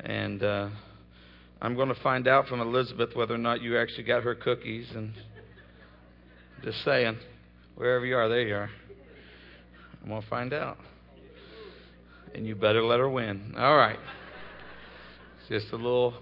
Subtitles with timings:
[0.00, 0.68] And uh,
[1.60, 4.88] I'm going to find out from Elizabeth whether or not you actually got her cookies.
[4.94, 5.12] And
[6.62, 7.18] just saying,
[7.74, 8.70] wherever you are, there you are.
[10.02, 10.78] I'm going to find out.
[12.34, 13.54] And you better let her win.
[13.56, 13.98] All right.
[15.48, 16.14] Just a little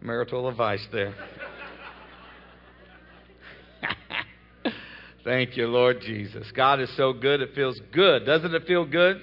[0.00, 1.14] marital advice there.
[5.24, 6.50] Thank you, Lord Jesus.
[6.56, 7.42] God is so good.
[7.42, 8.24] It feels good.
[8.24, 9.20] Doesn't it feel good?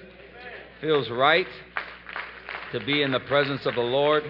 [0.80, 1.46] Feels right
[2.72, 4.22] to be in the presence of the Lord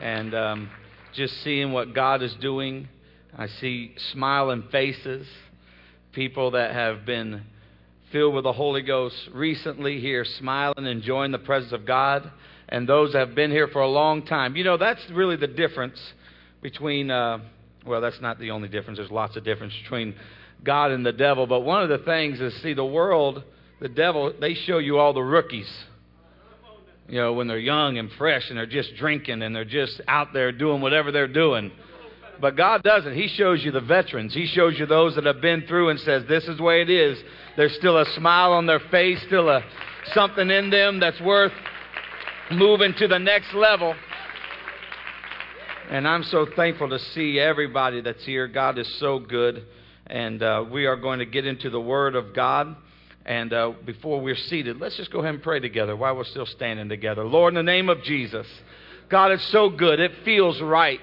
[0.00, 0.70] and um,
[1.14, 2.88] just seeing what God is doing.
[3.36, 5.26] I see smiling faces,
[6.12, 7.42] people that have been
[8.12, 12.30] filled with the Holy Ghost recently here, smiling, enjoying the presence of God,
[12.68, 14.54] and those that have been here for a long time.
[14.54, 16.00] You know, that's really the difference
[16.62, 17.38] between, uh,
[17.84, 18.98] well, that's not the only difference.
[18.98, 20.14] There's lots of difference between
[20.62, 21.48] God and the devil.
[21.48, 23.42] But one of the things is, see, the world,
[23.80, 25.68] the devil, they show you all the rookies.
[27.10, 30.32] You know, when they're young and fresh and they're just drinking and they're just out
[30.32, 31.72] there doing whatever they're doing.
[32.40, 33.14] But God doesn't.
[33.14, 34.32] He shows you the veterans.
[34.32, 36.88] He shows you those that have been through and says, this is the way it
[36.88, 37.18] is.
[37.56, 39.60] There's still a smile on their face, still a
[40.14, 41.52] something in them that's worth
[42.52, 43.94] moving to the next level.
[45.90, 48.46] And I'm so thankful to see everybody that's here.
[48.46, 49.66] God is so good.
[50.06, 52.76] And uh, we are going to get into the Word of God.
[53.30, 56.46] And uh, before we're seated, let's just go ahead and pray together while we're still
[56.46, 57.22] standing together.
[57.22, 58.44] Lord, in the name of Jesus,
[59.08, 60.00] God, it's so good.
[60.00, 60.98] It feels right,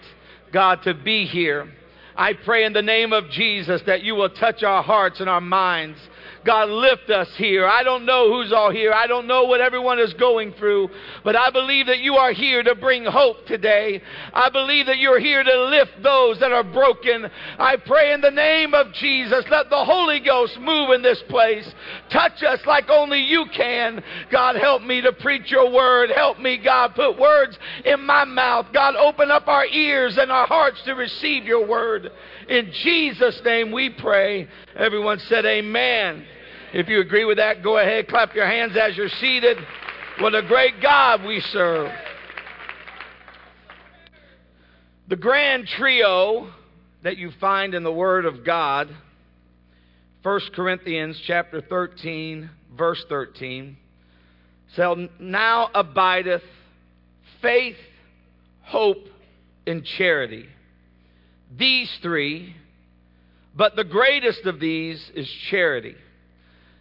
[0.52, 1.72] God, to be here.
[2.18, 5.40] I pray in the name of Jesus that you will touch our hearts and our
[5.40, 5.98] minds.
[6.48, 7.68] God, lift us here.
[7.68, 8.94] I don't know who's all here.
[8.94, 10.90] I don't know what everyone is going through,
[11.26, 14.02] but I believe that you are here to bring hope today.
[14.32, 17.30] I believe that you're here to lift those that are broken.
[17.60, 21.70] I pray in the name of Jesus, let the Holy Ghost move in this place.
[22.14, 24.02] Touch us like only you can.
[24.32, 26.12] God, help me to preach your word.
[26.16, 28.68] Help me, God, put words in my mouth.
[28.74, 32.10] God, open up our ears and our hearts to receive your word.
[32.48, 34.48] In Jesus' name we pray.
[34.78, 36.26] Everyone said, Amen.
[36.74, 39.58] If you agree with that, go ahead, clap your hands as you're seated.
[40.20, 41.90] What a great God we serve.
[45.08, 46.50] The grand trio
[47.04, 48.94] that you find in the Word of God,
[50.24, 53.78] 1 Corinthians chapter 13, verse 13,
[54.76, 56.44] so now abideth
[57.42, 57.78] faith,
[58.64, 59.08] hope,
[59.66, 60.48] and charity.
[61.58, 62.54] These three,
[63.56, 65.96] but the greatest of these is charity.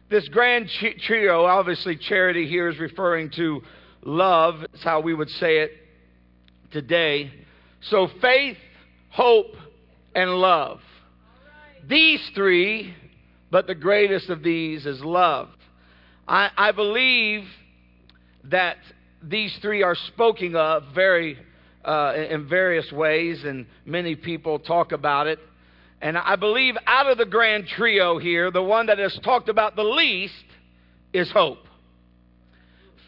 [0.09, 0.71] This grand
[1.05, 3.61] trio, obviously, charity here is referring to
[4.03, 4.63] love.
[4.73, 5.73] It's how we would say it
[6.71, 7.33] today.
[7.91, 8.57] So, faith,
[9.11, 9.57] hope,
[10.15, 10.79] and love.
[11.89, 12.95] These three,
[13.51, 15.49] but the greatest of these is love.
[16.29, 17.43] I, I believe
[18.45, 18.77] that
[19.25, 21.37] these three are spoken of very
[21.85, 25.41] uh, in various ways, and many people talk about it.
[26.01, 29.77] And I believe out of the grand trio here, the one that is talked about
[29.77, 30.35] the least
[31.13, 31.59] is hope.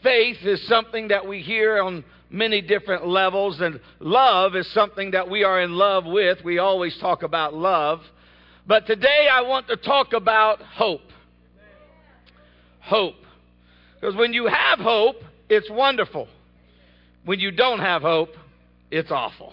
[0.02, 5.28] Faith is something that we hear on many different levels, and love is something that
[5.28, 6.38] we are in love with.
[6.44, 8.00] We always talk about love.
[8.66, 11.00] But today I want to talk about hope.
[12.80, 13.16] Hope.
[14.00, 15.16] Because when you have hope,
[15.48, 16.28] it's wonderful.
[17.24, 18.30] When you don't have hope,
[18.90, 19.52] it's awful.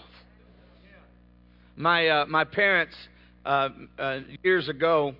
[1.76, 2.94] My, uh, my parents
[3.46, 3.68] uh,
[3.98, 5.14] uh, years ago,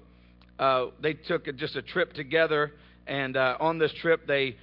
[0.58, 2.72] uh, they took just a trip together,
[3.06, 4.56] and uh, on this trip, they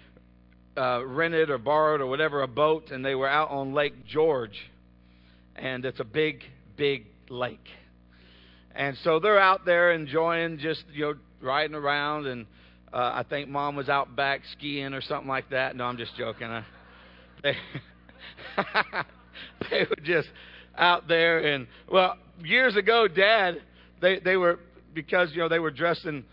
[0.77, 4.57] uh, rented or borrowed or whatever a boat, and they were out on Lake George.
[5.55, 6.41] And it's a big,
[6.77, 7.67] big lake.
[8.75, 12.25] And so they're out there enjoying just, you know, riding around.
[12.25, 12.47] And
[12.91, 15.75] uh, I think mom was out back skiing or something like that.
[15.75, 16.47] No, I'm just joking.
[16.47, 16.65] I,
[17.43, 17.55] they,
[19.69, 20.29] they were just
[20.75, 21.53] out there.
[21.53, 23.61] And, well, years ago, Dad,
[24.01, 24.59] they, they were,
[24.93, 26.23] because, you know, they were dressing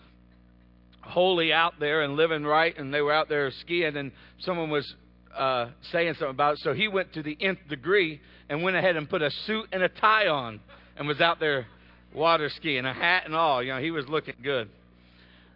[1.03, 4.95] holy out there and living right, and they were out there skiing, and someone was
[5.37, 6.61] uh, saying something about it.
[6.63, 9.83] So he went to the nth degree and went ahead and put a suit and
[9.83, 10.61] a tie on
[10.97, 11.67] and was out there
[12.15, 13.63] water skiing, a hat and all.
[13.63, 14.69] You know, he was looking good.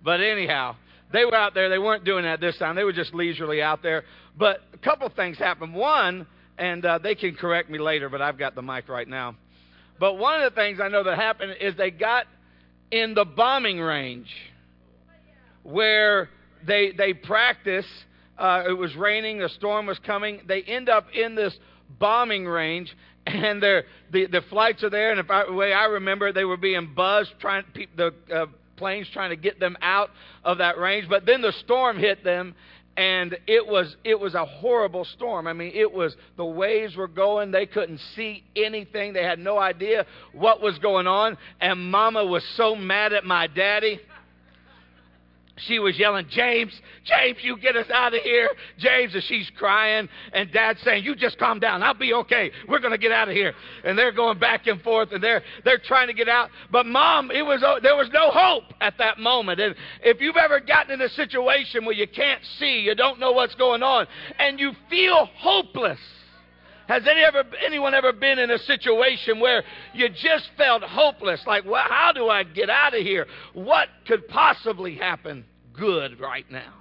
[0.05, 0.77] But anyhow,
[1.13, 1.69] they were out there.
[1.69, 2.77] They weren't doing that this time.
[2.77, 4.05] They were just leisurely out there.
[4.39, 5.75] But a couple things happened.
[5.75, 6.27] One,
[6.59, 9.37] and uh, they can correct me later, but I've got the mic right now.
[10.05, 12.27] But one of the things I know that happened is they got
[12.91, 14.29] in the bombing range
[15.63, 16.29] where
[16.67, 17.87] they they practice.
[18.37, 20.43] Uh, it was raining, a storm was coming.
[20.47, 21.59] They end up in this
[21.99, 22.95] bombing range,
[23.27, 25.11] and the the flights are there.
[25.13, 27.65] And I, the way I remember, they were being buzzed, trying
[27.97, 28.45] the uh,
[28.77, 30.11] planes trying to get them out
[30.45, 31.09] of that range.
[31.09, 32.55] But then the storm hit them,
[32.97, 35.47] and it was it was a horrible storm.
[35.47, 39.13] I mean, it was the waves were going, they couldn't see anything.
[39.13, 43.47] They had no idea what was going on, and mama was so mad at my
[43.47, 44.01] daddy
[45.57, 46.73] she was yelling, James,
[47.05, 48.51] James, you get us out of here.
[48.79, 51.83] James, and she's crying, and dad's saying, You just calm down.
[51.83, 52.51] I'll be okay.
[52.69, 53.55] We're going to get out of here.
[53.85, 56.51] And they're going back and forth, and they're, they're trying to get out.
[56.73, 59.61] But mom, it was, there was no hope at that moment.
[59.61, 63.31] And if you've ever gotten in a situation where you can't see, you don't know
[63.31, 64.07] what's going on,
[64.41, 66.01] and you feel hopeless,
[66.89, 69.63] has any ever, anyone ever been in a situation where
[69.95, 71.43] you just felt hopeless?
[71.47, 73.27] Like, well, how do I get out of here?
[73.53, 76.73] What could possibly happen good right now?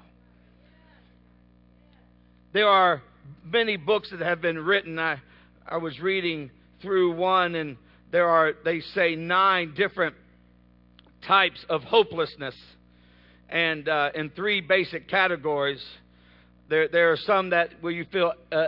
[2.54, 3.02] There are
[3.44, 5.00] many books that have been written.
[5.00, 5.22] I,
[5.68, 6.52] I was reading
[6.82, 7.78] through one, and
[8.12, 10.16] there are, they say, nine different
[11.26, 12.56] types of hopelessness,
[13.50, 15.84] and uh, in three basic categories.
[16.70, 18.66] There, there are some that where you feel uh,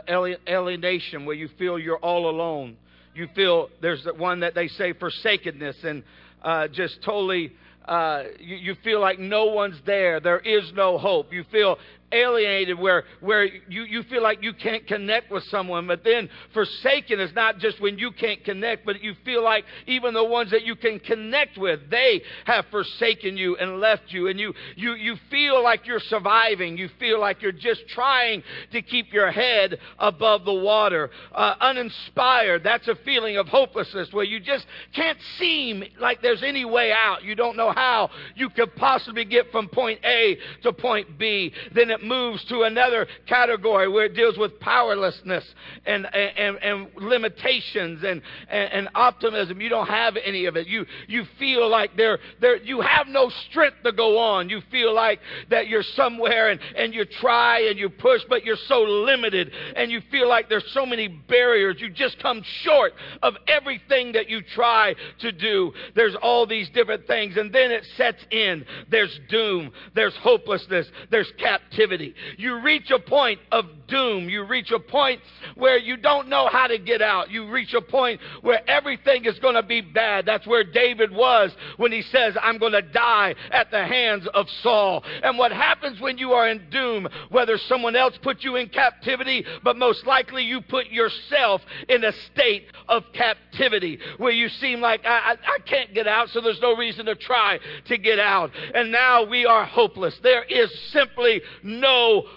[0.47, 2.77] alienation, where you feel you're all alone.
[3.13, 6.03] You feel there's one that they say forsakenness and
[6.44, 7.53] uh, just totally.
[7.86, 10.19] Uh, you, you feel like no one's there.
[10.19, 11.31] There is no hope.
[11.31, 11.77] You feel
[12.12, 15.88] alienated where, where you, you feel like you can't connect with someone.
[15.88, 20.13] But then forsaken is not just when you can't connect, but you feel like even
[20.13, 24.28] the ones that you can connect with, they have forsaken you and left you.
[24.28, 26.78] And you, you, you feel like you're surviving.
[26.78, 31.10] You feel like you're just trying to keep your head above the water.
[31.34, 36.66] Uh, uninspired, that's a feeling of hopelessness where you just can't seem like there's any
[36.66, 37.24] way out.
[37.24, 41.52] You don't know how you could possibly get from point A to point B.
[41.74, 45.44] Then it moves to another category where it deals with powerlessness
[45.86, 49.62] and, and, and limitations and, and, and optimism.
[49.62, 50.68] You don't have any of it.
[50.68, 54.50] You, you feel like there, there, you have no strength to go on.
[54.50, 55.19] You feel like
[55.50, 59.92] that you're somewhere and, and you try and you push, but you're so limited and
[59.92, 61.78] you feel like there's so many barriers.
[61.80, 65.74] You just come short of everything that you try to do.
[65.96, 67.38] There's all these different things.
[67.38, 68.66] And then it sets in.
[68.90, 69.72] There's doom.
[69.94, 70.88] There's hopelessness.
[71.12, 72.15] There's captivity captivity.
[72.37, 74.29] You reach a point of doom.
[74.29, 75.21] You reach a point
[75.55, 77.29] where you don't know how to get out.
[77.29, 80.25] You reach a point where everything is going to be bad.
[80.25, 84.47] That's where David was when he says, I'm going to die at the hands of
[84.61, 85.03] Saul.
[85.23, 89.45] And what happens when you are in doom, whether someone else put you in captivity,
[89.63, 95.01] but most likely you put yourself in a state of captivity where you seem like,
[95.05, 98.51] I, I, I can't get out, so there's no reason to try to get out.
[98.73, 100.17] And now we are hopeless.
[100.23, 101.41] There is simply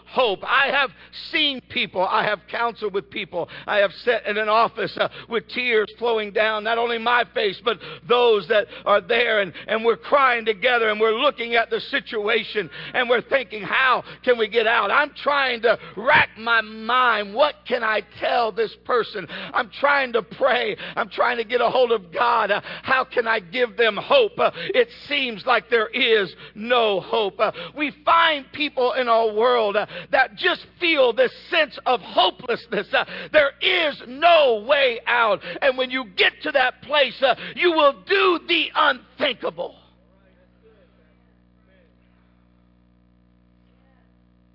[0.07, 0.41] hope.
[0.43, 0.91] I have
[1.31, 5.49] seen people, I have counseled with people, I have sat in an office uh, with
[5.49, 9.97] tears flowing down not only my face, but those that are there, and, and we're
[9.97, 14.67] crying together and we're looking at the situation and we're thinking, how can we get
[14.67, 14.91] out?
[14.91, 17.35] I'm trying to rack my mind.
[17.35, 19.27] What can I tell this person?
[19.31, 20.77] I'm trying to pray.
[20.97, 22.51] I'm trying to get a hold of God.
[22.51, 24.39] Uh, how can I give them hope?
[24.39, 27.39] Uh, it seems like there is no hope.
[27.39, 32.87] Uh, we find people in our world uh, that just feel this sense of hopelessness.
[32.93, 35.41] Uh, there is no way out.
[35.63, 39.77] And when you get to that place, uh, you will do the unthinkable.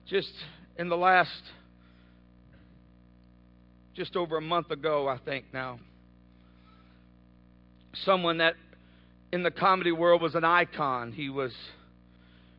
[0.07, 0.33] Just
[0.77, 1.41] in the last,
[3.95, 5.79] just over a month ago, I think now,
[8.03, 8.55] someone that
[9.31, 11.11] in the comedy world was an icon.
[11.11, 11.51] He was,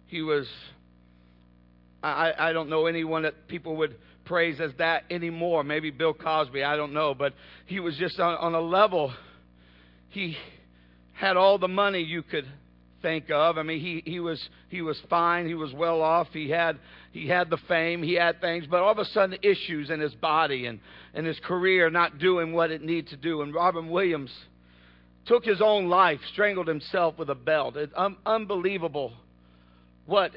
[0.09, 0.49] he was
[2.05, 5.65] I, I don't know anyone that people would praise as that anymore.
[5.65, 7.15] Maybe Bill Cosby, I don't know.
[7.15, 7.35] But
[7.67, 9.13] he was just on, on a level.
[10.11, 10.37] He
[11.13, 12.47] had all the money you could
[13.03, 13.59] think of.
[13.59, 15.47] I mean, he, he was he was fine.
[15.47, 16.29] He was well off.
[16.33, 16.79] He had
[17.13, 18.03] he had the fame.
[18.03, 20.81] He had things, but all of a sudden, issues in his body and
[21.15, 23.43] and his career not doing what it needed to do.
[23.43, 24.31] And Robin Williams
[25.27, 27.77] took his own life, strangled himself with a belt.
[27.77, 29.13] It's un- unbelievable
[30.07, 30.33] what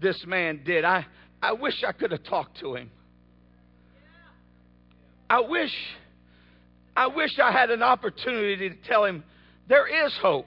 [0.00, 0.84] this man did.
[0.84, 1.06] I,
[1.42, 2.90] I wish I could have talked to him.
[5.28, 5.72] I wish
[6.96, 9.22] I wish I had an opportunity to tell him
[9.68, 10.46] there is hope.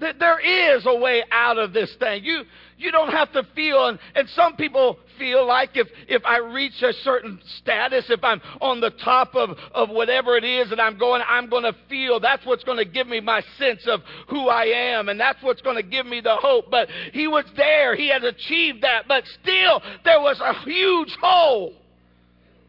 [0.00, 2.24] That there is a way out of this thing.
[2.24, 2.44] You
[2.76, 6.82] you don't have to feel and, and some people feel like if if I reach
[6.82, 10.98] a certain status, if I'm on the top of, of whatever it is that I'm
[10.98, 15.08] going, I'm gonna feel that's what's gonna give me my sense of who I am,
[15.08, 16.70] and that's what's gonna give me the hope.
[16.70, 21.74] But he was there, he had achieved that, but still there was a huge hole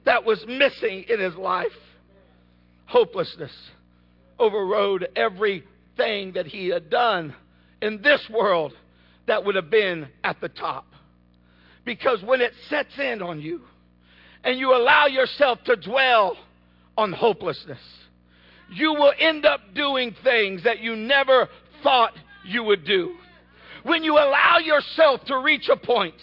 [0.05, 1.67] that was missing in his life.
[2.85, 3.51] Hopelessness
[4.39, 7.35] overrode everything that he had done
[7.81, 8.73] in this world
[9.27, 10.85] that would have been at the top.
[11.89, 13.61] Because when it sets in on you
[14.43, 16.37] and you allow yourself to dwell
[16.95, 17.79] on hopelessness,
[18.71, 21.49] you will end up doing things that you never
[21.81, 22.13] thought
[22.45, 23.15] you would do.
[23.81, 26.13] When you allow yourself to reach a point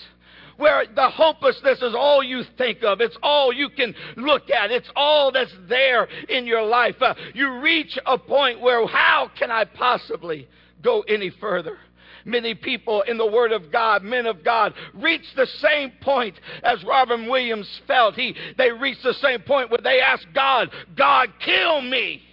[0.57, 4.89] where the hopelessness is all you think of, it's all you can look at, it's
[4.95, 9.65] all that's there in your life, uh, you reach a point where how can I
[9.65, 10.47] possibly
[10.81, 11.77] go any further?
[12.27, 16.83] Many people in the Word of God, men of God, reach the same point as
[16.83, 18.17] Robin Williams felt.
[18.17, 22.26] He, they reached the same point where they asked God, God, kill me.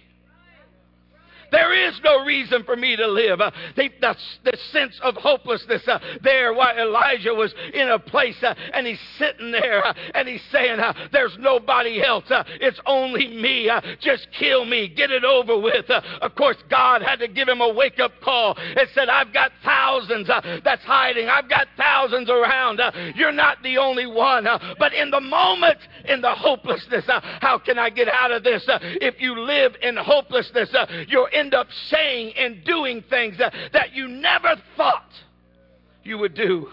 [1.54, 3.40] There is no reason for me to live.
[3.40, 8.34] Uh, the, the, the, sense of hopelessness uh, there while Elijah was in a place
[8.42, 12.24] uh, and he's sitting there uh, and he's saying, uh, There's nobody else.
[12.28, 13.70] Uh, it's only me.
[14.00, 14.88] just kill me.
[14.88, 15.88] Get it over with.
[15.88, 19.52] of course, God had to give him a wake up call and said, I've got
[19.64, 20.26] thousands
[20.64, 21.28] that's hiding.
[21.28, 22.80] I've got thousands around.
[23.14, 24.48] you're not the only one.
[24.80, 27.04] but in the moment, in the hopelessness,
[27.40, 28.64] how can I get out of this?
[28.66, 30.74] if you live in hopelessness,
[31.06, 35.10] you're in end up saying and doing things that, that you never thought
[36.02, 36.68] you would do.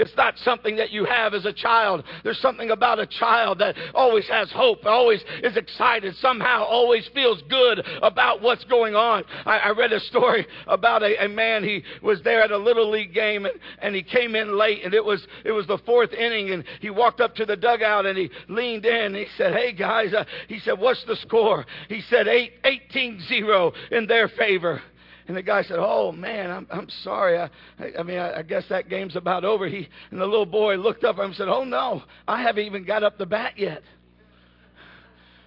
[0.00, 2.04] It's not something that you have as a child.
[2.24, 7.42] There's something about a child that always has hope, always is excited, somehow always feels
[7.50, 9.24] good about what's going on.
[9.44, 11.64] I, I read a story about a, a, man.
[11.64, 14.94] He was there at a little league game and, and he came in late and
[14.94, 18.16] it was it was the fourth inning and he walked up to the dugout and
[18.16, 22.00] he leaned in and he said, "Hey guys," uh, he said, "What's the score?" He
[22.08, 24.82] said, "Eight, 18-0 in their favor."
[25.30, 27.38] And the guy said, "Oh man, I'm I'm sorry.
[27.38, 27.48] I
[27.96, 31.04] I, mean I, I guess that game's about over." He and the little boy looked
[31.04, 33.80] up at him and said, "Oh no, I haven't even got up the bat yet.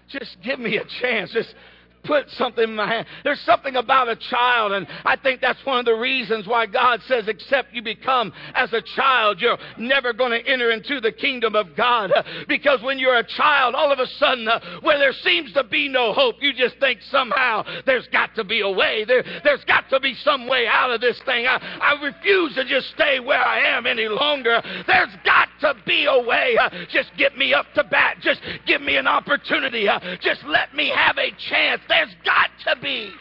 [0.08, 1.34] Just give me a chance.
[1.34, 1.54] Just
[2.04, 3.08] put something in my hand.
[3.24, 7.02] There's something about a child, and I think that's one of the reasons why God
[7.08, 11.56] says, except you become as a child, you're never going to enter into the kingdom
[11.56, 12.12] of God.
[12.48, 15.88] Because when you're a child, all of a sudden, uh, where there seems to be
[15.88, 19.06] no hope, you just think somehow there's got to be a way.
[19.06, 21.48] There, there's got to be some way out of this thing.
[21.48, 24.62] I, I refuse to just stay where I am any longer.
[24.88, 26.58] There's got to be a way.
[26.60, 28.18] Uh, just get me up to bat.
[28.22, 29.88] Just give me an opportunity.
[29.88, 31.82] Uh, just let me have a chance.
[31.94, 33.12] There's got to be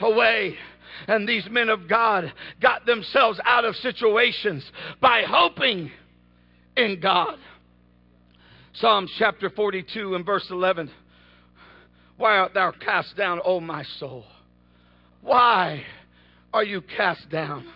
[0.00, 0.56] a way.
[1.08, 4.64] And these men of God got themselves out of situations
[5.00, 5.90] by hoping
[6.76, 7.38] in God.
[8.74, 10.90] Psalms chapter 42 and verse 11.
[12.18, 14.24] Why art thou cast down, O my soul?
[15.22, 15.82] Why
[16.52, 17.66] are you cast down?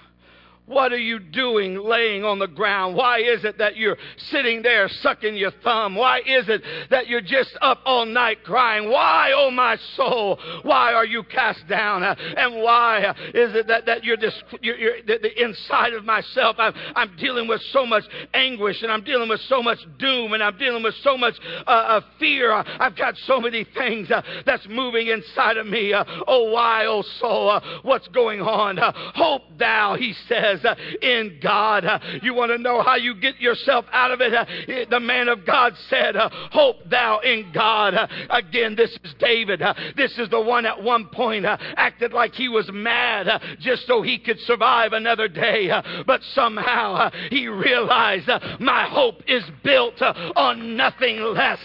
[0.66, 2.96] What are you doing laying on the ground?
[2.96, 5.94] Why is it that you're sitting there sucking your thumb?
[5.94, 8.90] Why is it that you're just up all night crying?
[8.90, 12.02] Why, oh my soul, why are you cast down?
[12.02, 16.56] And why is it that, that you're, just, you're, you're the, the, inside of myself?
[16.58, 18.02] I'm, I'm dealing with so much
[18.34, 21.70] anguish and I'm dealing with so much doom and I'm dealing with so much uh,
[21.70, 22.52] uh, fear.
[22.52, 25.92] I've got so many things uh, that's moving inside of me.
[25.92, 28.80] Uh, oh, why, oh soul, uh, what's going on?
[28.80, 31.84] Uh, hope thou, he says says, uh, in God.
[31.84, 34.32] Uh, you want to know how you get yourself out of it?
[34.34, 34.44] Uh,
[34.90, 37.94] the man of God said, uh, Hope thou in God.
[37.94, 39.62] Uh, again, this is David.
[39.62, 43.26] Uh, this is the one at one point acted like he was mad
[43.60, 45.70] just so he could survive another day.
[46.06, 48.28] But somehow he realized
[48.60, 51.58] my hope is built on nothing less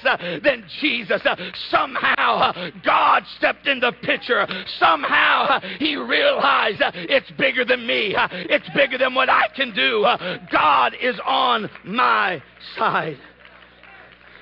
[0.44, 1.22] than Jesus.
[1.70, 4.46] Somehow God stepped in the picture.
[4.80, 8.16] Somehow he realized it's bigger than me.
[8.16, 10.04] It's bigger bigger than what I can do.
[10.04, 12.42] Uh, God is on my
[12.76, 13.20] side.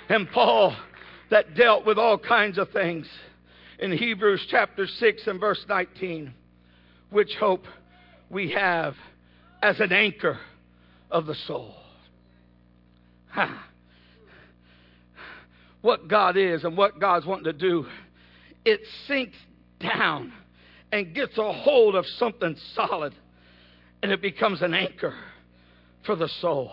[0.07, 0.75] And Paul,
[1.29, 3.05] that dealt with all kinds of things
[3.79, 6.33] in Hebrews chapter 6 and verse 19,
[7.09, 7.65] which hope
[8.29, 8.95] we have
[9.61, 10.39] as an anchor
[11.11, 11.75] of the soul.
[13.31, 13.67] Ha.
[15.81, 17.85] What God is and what God's wanting to do,
[18.63, 19.37] it sinks
[19.81, 20.31] down
[20.93, 23.13] and gets a hold of something solid
[24.01, 25.13] and it becomes an anchor
[26.05, 26.71] for the soul.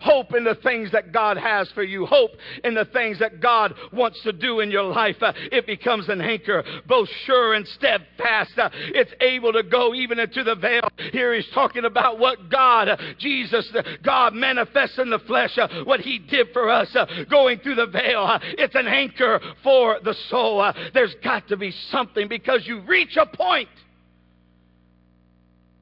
[0.00, 2.06] Hope in the things that God has for you.
[2.06, 2.30] Hope
[2.64, 5.16] in the things that God wants to do in your life.
[5.20, 8.58] Uh, it becomes an anchor, both sure and steadfast.
[8.58, 10.88] Uh, it's able to go even into the veil.
[11.12, 13.70] Here he's talking about what God, uh, Jesus,
[14.02, 17.86] God manifests in the flesh, uh, what he did for us, uh, going through the
[17.86, 18.22] veil.
[18.22, 20.72] Uh, it's an anchor for the soul.
[20.94, 23.68] there's got to be something because you reach a point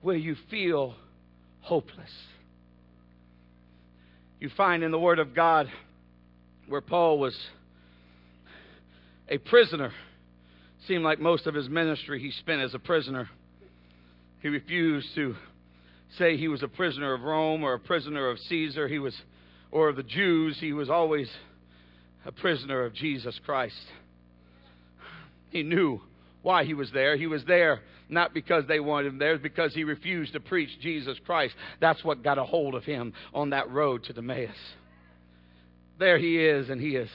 [0.00, 0.94] where you feel
[1.60, 2.10] hopeless.
[4.40, 5.68] You find in the Word of God
[6.68, 7.36] where Paul was
[9.28, 9.92] a prisoner.
[10.86, 13.28] Seemed like most of his ministry he spent as a prisoner.
[14.40, 15.34] He refused to
[16.16, 18.86] say he was a prisoner of Rome or a prisoner of Caesar.
[18.88, 19.14] He was,
[19.70, 20.58] or of the Jews.
[20.60, 21.28] He was always
[22.24, 23.74] a prisoner of Jesus Christ.
[25.50, 26.00] He knew
[26.42, 27.16] why he was there.
[27.16, 31.18] He was there not because they wanted him there, because he refused to preach Jesus
[31.24, 31.54] Christ.
[31.80, 34.50] That's what got a hold of him on that road to Emmaus.
[35.98, 37.10] There he is, and he is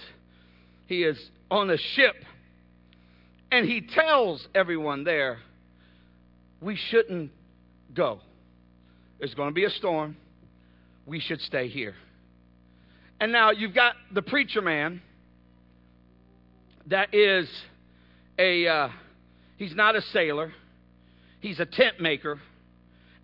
[0.86, 1.18] he is
[1.50, 2.16] on a ship,
[3.52, 5.40] and he tells everyone there,
[6.62, 7.32] we shouldn't
[7.94, 8.20] go.
[9.20, 10.18] There's going to be a storm.
[11.06, 11.96] We should stay here.
[13.20, 15.02] And now you've got the preacher man
[16.88, 17.50] that is
[18.38, 18.90] a, uh,
[19.58, 20.52] he's not a sailor,
[21.44, 22.40] he's a tent maker,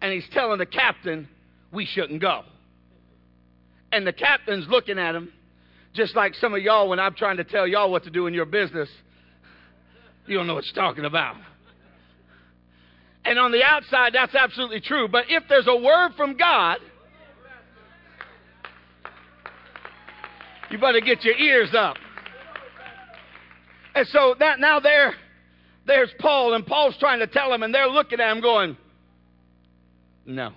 [0.02, 1.28] and he's telling the captain,
[1.72, 2.44] we shouldn't go.
[3.92, 5.32] And the captain's looking at him,
[5.94, 8.34] just like some of y'all when I'm trying to tell y'all what to do in
[8.34, 8.90] your business.
[10.28, 11.38] You don't know what you're talking about.
[13.26, 15.08] And on the outside, that's absolutely true.
[15.08, 16.78] But if there's a word from God,
[20.70, 21.96] you better get your ears up.
[23.96, 25.16] And so that now there,
[25.90, 28.78] there's Paul, and Paul's trying to tell him, and they're looking at him going,
[30.26, 30.52] No.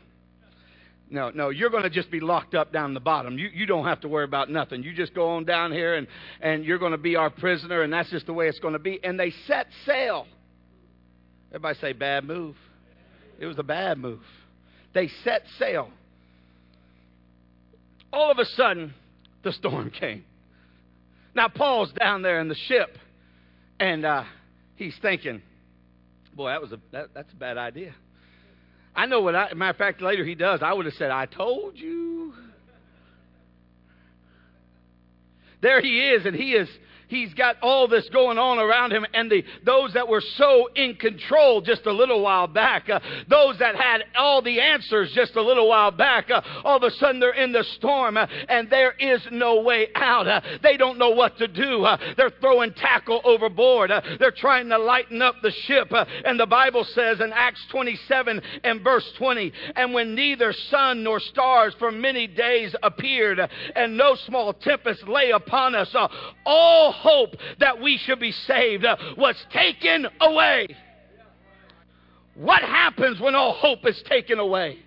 [1.08, 3.36] No, no, you're going to just be locked up down the bottom.
[3.36, 4.82] You, you don't have to worry about nothing.
[4.82, 6.06] You just go on down here and,
[6.40, 8.78] and you're going to be our prisoner, and that's just the way it's going to
[8.78, 8.98] be.
[9.04, 10.26] And they set sail.
[11.50, 12.56] Everybody say, bad move.
[13.38, 14.22] It was a bad move.
[14.94, 15.90] They set sail.
[18.10, 18.94] All of a sudden,
[19.42, 20.24] the storm came.
[21.34, 22.96] Now, Paul's down there in the ship,
[23.78, 24.24] and uh,
[24.76, 25.42] he's thinking,
[26.34, 27.94] boy, that was a, that, that's a bad idea.
[28.94, 30.60] I know what I, matter of fact, later he does.
[30.62, 32.34] I would have said, I told you.
[35.60, 36.68] There he is, and he is
[37.12, 40.94] he's got all this going on around him, and the, those that were so in
[40.94, 45.42] control just a little while back, uh, those that had all the answers just a
[45.42, 48.92] little while back, uh, all of a sudden they're in the storm, uh, and there
[48.92, 50.26] is no way out.
[50.26, 51.84] Uh, they don't know what to do.
[51.84, 53.90] Uh, they're throwing tackle overboard.
[53.90, 55.92] Uh, they're trying to lighten up the ship,
[56.24, 61.20] and the Bible says in Acts 27 and verse 20, and when neither sun nor
[61.20, 63.38] stars for many days appeared,
[63.76, 65.94] and no small tempest lay upon us,
[66.46, 70.68] all hope that we should be saved uh, was taken away.
[72.34, 74.78] What happens when all hope is taken away?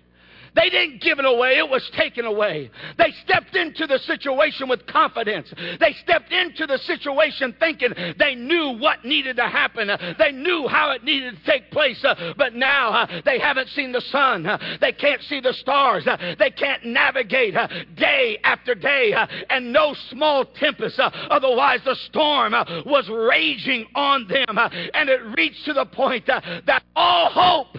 [0.56, 2.70] They didn't give it away, it was taken away.
[2.96, 5.52] They stepped into the situation with confidence.
[5.78, 10.92] They stepped into the situation thinking they knew what needed to happen, they knew how
[10.92, 12.02] it needed to take place.
[12.02, 16.06] Uh, but now uh, they haven't seen the sun, uh, they can't see the stars,
[16.06, 20.98] uh, they can't navigate uh, day after day, uh, and no small tempest.
[20.98, 22.52] Otherwise, the storm
[22.86, 24.58] was raging on them,
[24.94, 27.76] and it reached to the point that all hope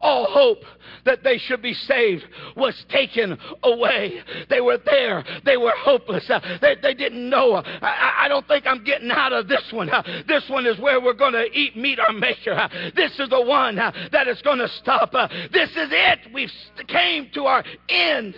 [0.00, 0.62] all hope
[1.04, 2.24] that they should be saved
[2.56, 4.20] was taken away.
[4.48, 5.24] They were there.
[5.44, 6.28] They were hopeless.
[6.28, 7.54] Uh, they, they, didn't know.
[7.54, 9.90] Uh, I, I, don't think I'm getting out of this one.
[9.90, 12.52] Uh, this one is where we're going to eat, meet our Maker.
[12.52, 15.12] Uh, this is the one uh, that is going to stop.
[15.52, 16.18] This is it.
[16.32, 16.50] We've
[16.88, 18.34] came to our end.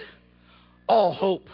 [0.89, 1.47] All hope.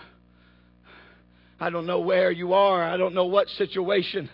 [1.61, 2.83] I don't know where you are.
[2.83, 4.31] I don't know what situation.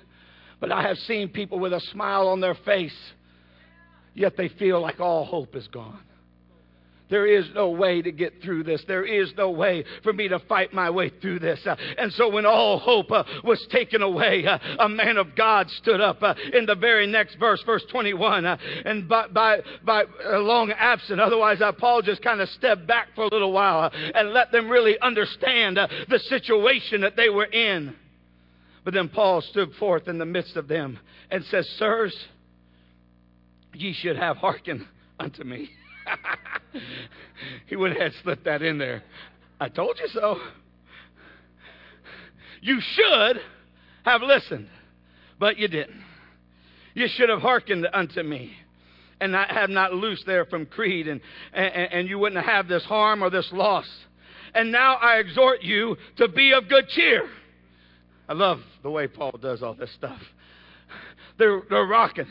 [0.61, 2.95] But I have seen people with a smile on their face
[4.15, 6.01] yet they feel like all hope is gone.
[7.11, 8.83] There is no way to get through this.
[8.89, 11.61] There is no way for me to fight my way through this.
[11.67, 15.71] Uh, and so, when all hope uh, was taken away, uh, a man of God
[15.71, 16.23] stood up
[16.53, 18.47] in the very next verse, verse 21.
[18.47, 23.25] Uh, and by, by, by long absence, otherwise, Paul just kind of stepped back for
[23.25, 27.95] a little while and let them really understand the situation that they were in.
[28.83, 30.99] But then Paul stood forth in the midst of them
[31.31, 32.15] and says, Sirs,
[33.75, 34.87] ye should have hearkened
[35.19, 35.71] unto me.
[37.67, 39.03] he would have slipped that in there.
[39.61, 40.39] I told you so.
[42.61, 43.41] You should
[44.05, 44.69] have listened,
[45.39, 46.03] but you didn't.
[46.95, 48.53] You should have hearkened unto me
[49.21, 51.21] and not have not loosed there from Crete, and,
[51.53, 53.89] and, and you wouldn't have this harm or this loss.
[54.55, 57.29] And now I exhort you to be of good cheer.
[58.29, 60.21] I love the way Paul does all this stuff.
[61.39, 62.27] They're, they're rocking.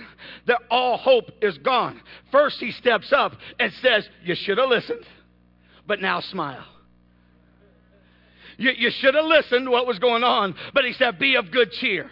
[0.48, 2.02] They're, all hope is gone.
[2.32, 5.06] First, he steps up and says, You should have listened,
[5.88, 6.66] but now smile.
[8.58, 11.72] You, you should have listened what was going on, but he said, Be of good
[11.72, 12.10] cheer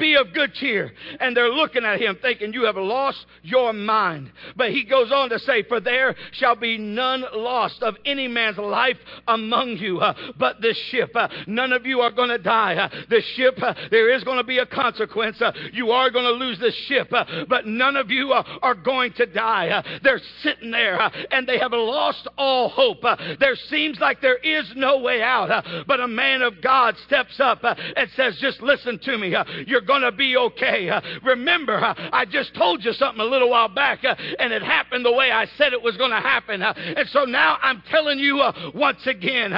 [0.00, 0.90] Be of good cheer.
[1.20, 4.32] And they're looking at him thinking, You have lost your mind.
[4.56, 8.58] But he goes on to say, For there shall be none lost of any man's
[8.58, 8.96] life
[9.28, 11.10] among you uh, but this ship.
[11.14, 12.76] Uh, none of you are going to die.
[12.76, 15.40] Uh, this ship, uh, there is going to be a consequence.
[15.40, 19.12] Uh, you are going to lose this ship, uh, but none of you are going
[19.14, 20.00] to die.
[20.02, 20.98] they're sitting there
[21.30, 23.02] and they have lost all hope.
[23.38, 27.60] there seems like there is no way out, but a man of God steps up
[27.62, 29.34] and says, Just listen to me.
[29.66, 30.88] you're going to be okay.
[30.88, 34.62] Uh, remember, uh, I just told you something a little while back, uh, and it
[34.62, 36.62] happened the way I said it was going to happen.
[36.62, 38.40] and so now I'm telling you
[38.72, 39.52] once again,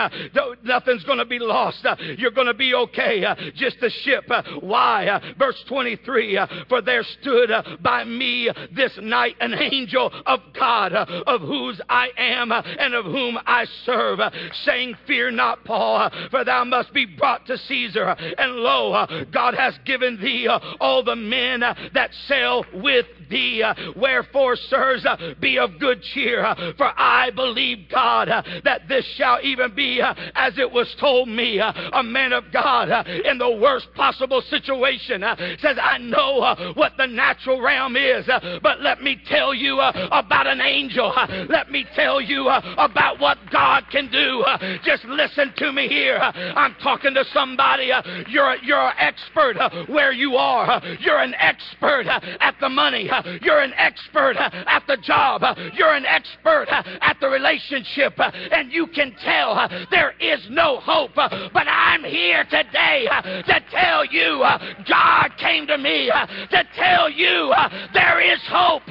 [0.65, 1.87] nothing's going to be lost.
[2.17, 3.53] you're going to be okay.
[3.55, 4.25] just the ship.
[4.61, 5.21] why?
[5.39, 7.51] verse 23 For there stood
[7.83, 13.39] by me this night an angel of God, of whose I am and of whom
[13.45, 14.21] I serve,
[14.65, 18.09] saying, Fear not, Paul, for thou must be brought to Caesar.
[18.39, 23.63] And lo, God has given thee uh, all the men uh, that sail with thee.
[23.63, 28.29] Uh, wherefore, sirs, uh, be of good cheer, uh, for I believe God
[28.65, 30.01] that this shall even be
[30.35, 31.59] as it was told me.
[31.59, 35.25] A man of God in the worst possible situation
[35.61, 38.27] says, I know what the natural realm is,
[38.63, 41.13] but let me tell you about an angel.
[41.49, 44.45] Let me tell you about what God can do.
[44.85, 46.19] Just listen to me here.
[46.19, 47.91] I'm talking to somebody.
[48.29, 49.57] You're, you're an expert
[49.89, 50.83] where you are.
[51.01, 53.09] You're an expert at the money.
[53.43, 55.43] You're an expert at the job.
[55.75, 58.15] You're an expert at the relationship.
[58.19, 61.15] And you can tell there is no hope.
[61.15, 63.07] But I'm here today
[63.47, 64.45] to tell you
[64.89, 66.11] God came to me
[66.51, 67.53] to tell you
[67.93, 68.83] there is hope.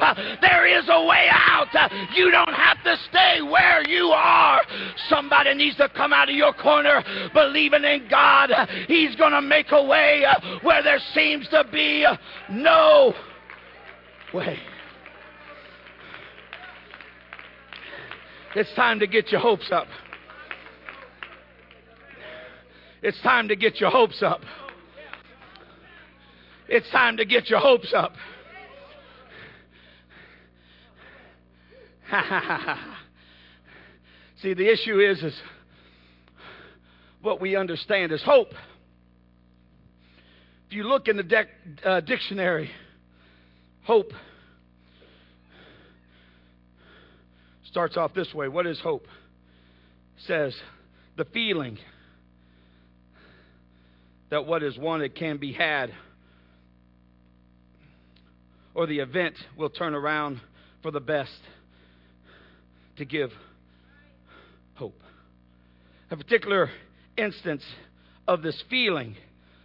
[0.41, 1.67] There is a way out.
[2.15, 4.61] You don't have to stay where you are.
[5.09, 8.51] Somebody needs to come out of your corner believing in God.
[8.87, 10.23] He's going to make a way
[10.61, 12.05] where there seems to be
[12.49, 13.13] no
[14.33, 14.57] way.
[18.55, 19.87] It's time to get your hopes up.
[23.01, 24.41] It's time to get your hopes up.
[26.67, 28.13] It's time to get your hopes up.
[34.41, 35.39] See, the issue is, is
[37.21, 38.53] what we understand is hope.
[40.67, 41.47] If you look in the dec-
[41.83, 42.69] uh, dictionary,
[43.91, 44.13] hope
[47.65, 48.47] starts off this way.
[48.47, 49.03] What is hope?
[49.03, 50.55] It says
[51.17, 51.77] the feeling
[54.29, 55.91] that what is wanted can be had,
[58.73, 60.39] or the event will turn around
[60.81, 61.37] for the best
[62.95, 63.31] to give
[64.75, 65.01] hope.
[66.11, 66.69] A particular
[67.17, 67.63] instance
[68.25, 69.17] of this feeling,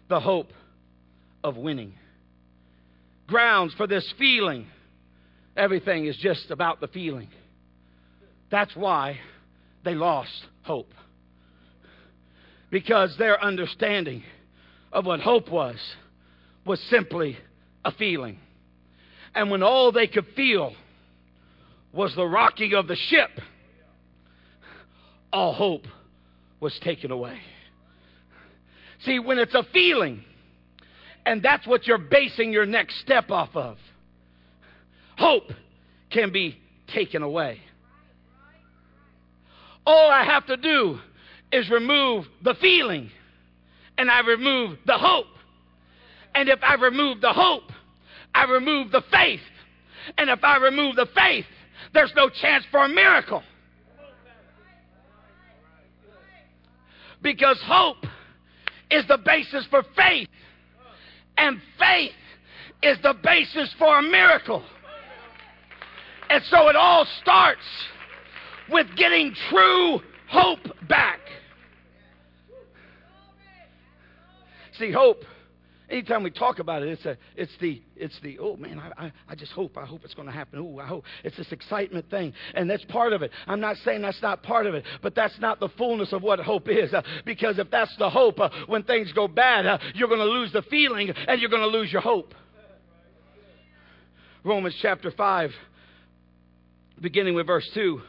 [0.08, 0.50] the hope
[1.44, 1.94] of winning.
[3.26, 4.66] Grounds for this feeling,
[5.56, 7.28] everything is just about the feeling.
[8.50, 9.18] That's why
[9.84, 10.92] they lost hope.
[12.70, 14.22] Because their understanding
[14.92, 15.76] of what hope was
[16.64, 17.36] was simply
[17.84, 18.38] a feeling.
[19.34, 20.74] And when all they could feel
[21.92, 23.30] was the rocking of the ship,
[25.32, 25.86] all hope
[26.60, 27.38] was taken away.
[29.04, 30.24] See, when it's a feeling,
[31.26, 33.76] and that's what you're basing your next step off of,
[35.18, 35.50] hope
[36.10, 36.56] can be
[36.94, 37.60] taken away.
[39.84, 40.98] All I have to do
[41.52, 43.10] is remove the feeling,
[43.98, 45.26] and I remove the hope.
[46.34, 47.72] And if I remove the hope,
[48.32, 49.40] I remove the faith.
[50.16, 51.46] And if I remove the faith,
[51.92, 53.42] there's no chance for a miracle.
[57.22, 58.04] Because hope
[58.90, 60.28] is the basis for faith,
[61.36, 62.12] and faith
[62.82, 64.62] is the basis for a miracle.
[66.28, 67.60] And so it all starts
[68.70, 71.20] with getting true hope back.
[74.78, 75.22] See, hope
[75.88, 79.12] Anytime we talk about it, it's, a, it's, the, it's the, oh man, I, I,
[79.28, 80.58] I just hope, I hope it's going to happen.
[80.58, 81.04] Oh, I hope.
[81.22, 82.32] It's this excitement thing.
[82.54, 83.30] And that's part of it.
[83.46, 86.40] I'm not saying that's not part of it, but that's not the fullness of what
[86.40, 86.92] hope is.
[86.92, 90.26] Uh, because if that's the hope, uh, when things go bad, uh, you're going to
[90.26, 92.34] lose the feeling and you're going to lose your hope.
[94.42, 95.50] Romans chapter 5,
[97.00, 98.00] beginning with verse 2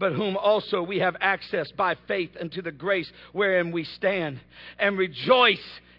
[0.00, 4.38] but whom also we have access by faith into the grace wherein we stand
[4.78, 5.58] and rejoice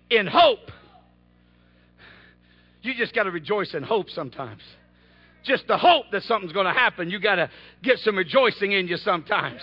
[0.10, 0.72] in hope
[2.82, 4.62] you just got to rejoice in hope sometimes.
[5.44, 7.50] Just the hope that something's going to happen, you got to
[7.82, 9.62] get some rejoicing in you sometimes.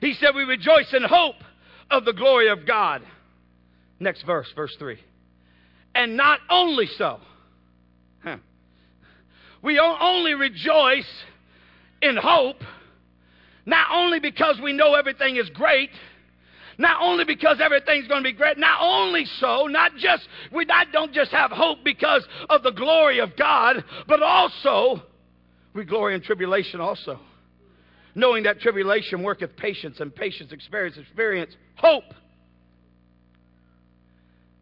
[0.00, 1.36] He said, We rejoice in hope
[1.90, 3.02] of the glory of God.
[3.98, 4.98] Next verse, verse 3.
[5.94, 7.20] And not only so,
[8.22, 8.36] huh.
[9.62, 11.08] we only rejoice
[12.02, 12.62] in hope,
[13.64, 15.90] not only because we know everything is great
[16.78, 20.88] not only because everything's going to be great, not only so, not just, we not,
[20.92, 25.02] don't just have hope because of the glory of God, but also
[25.74, 27.18] we glory in tribulation also.
[28.14, 32.14] Knowing that tribulation worketh patience, and patience experience, experience hope.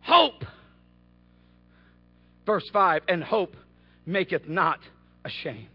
[0.00, 0.44] Hope.
[2.44, 3.56] Verse 5 And hope
[4.06, 4.80] maketh not
[5.24, 5.68] ashamed.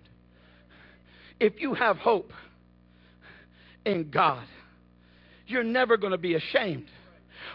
[1.40, 2.34] If you have hope
[3.86, 4.46] in God,
[5.50, 6.86] you're never going to be ashamed.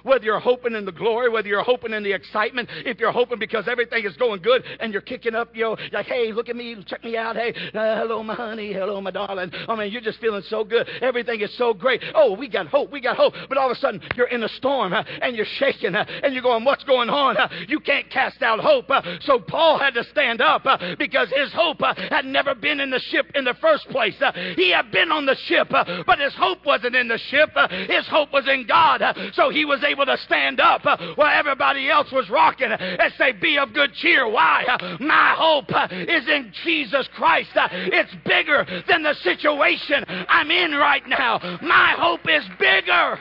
[0.05, 3.39] Whether you're hoping in the glory, whether you're hoping in the excitement, if you're hoping
[3.39, 6.57] because everything is going good and you're kicking up, you know, like, hey, look at
[6.57, 9.51] me, check me out, hey, uh, hello, my honey, hello, my darling.
[9.67, 10.87] I mean, you're just feeling so good.
[11.01, 12.03] Everything is so great.
[12.15, 13.33] Oh, we got hope, we got hope.
[13.49, 16.65] But all of a sudden, you're in a storm and you're shaking and you're going,
[16.65, 17.37] what's going on?
[17.67, 18.91] You can't cast out hope.
[19.23, 20.65] So Paul had to stand up
[20.99, 24.15] because his hope had never been in the ship in the first place.
[24.57, 27.51] he had been on the ship, but his hope wasn't in the ship.
[27.89, 29.03] his hope was in God.
[29.33, 33.33] so he was able to stand up uh, while everybody else was rocking and say,
[33.33, 34.29] Be of good cheer.
[34.29, 34.65] Why?
[34.65, 37.51] Uh, my hope uh, is in Jesus Christ.
[37.55, 41.39] It's bigger than the situation I'm in right now.
[41.63, 43.19] My hope is bigger.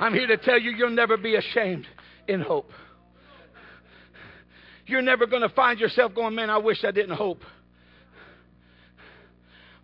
[0.00, 1.86] I'm here to tell you, you'll never be ashamed
[2.28, 2.70] in hope.
[4.86, 7.42] You're never going to find yourself going, Man, I wish I didn't hope.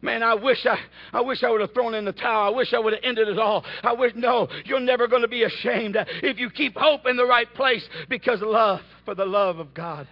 [0.05, 0.79] Man, I wish I,
[1.15, 2.53] I wish I would have thrown in the towel.
[2.53, 3.65] I wish I would have ended it all.
[3.83, 7.25] I wish, no, you're never going to be ashamed if you keep hope in the
[7.25, 10.07] right place because love, for the love of God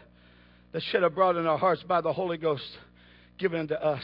[0.73, 2.65] that shed abroad in our hearts by the Holy Ghost
[3.37, 4.03] given unto us.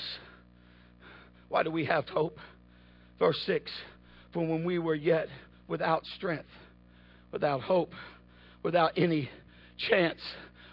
[1.49, 2.39] Why do we have hope?
[3.19, 3.71] Verse 6
[4.35, 5.29] For when we were yet
[5.69, 6.51] without strength,
[7.33, 7.95] without hope,
[8.63, 9.31] without any
[9.89, 10.21] chance,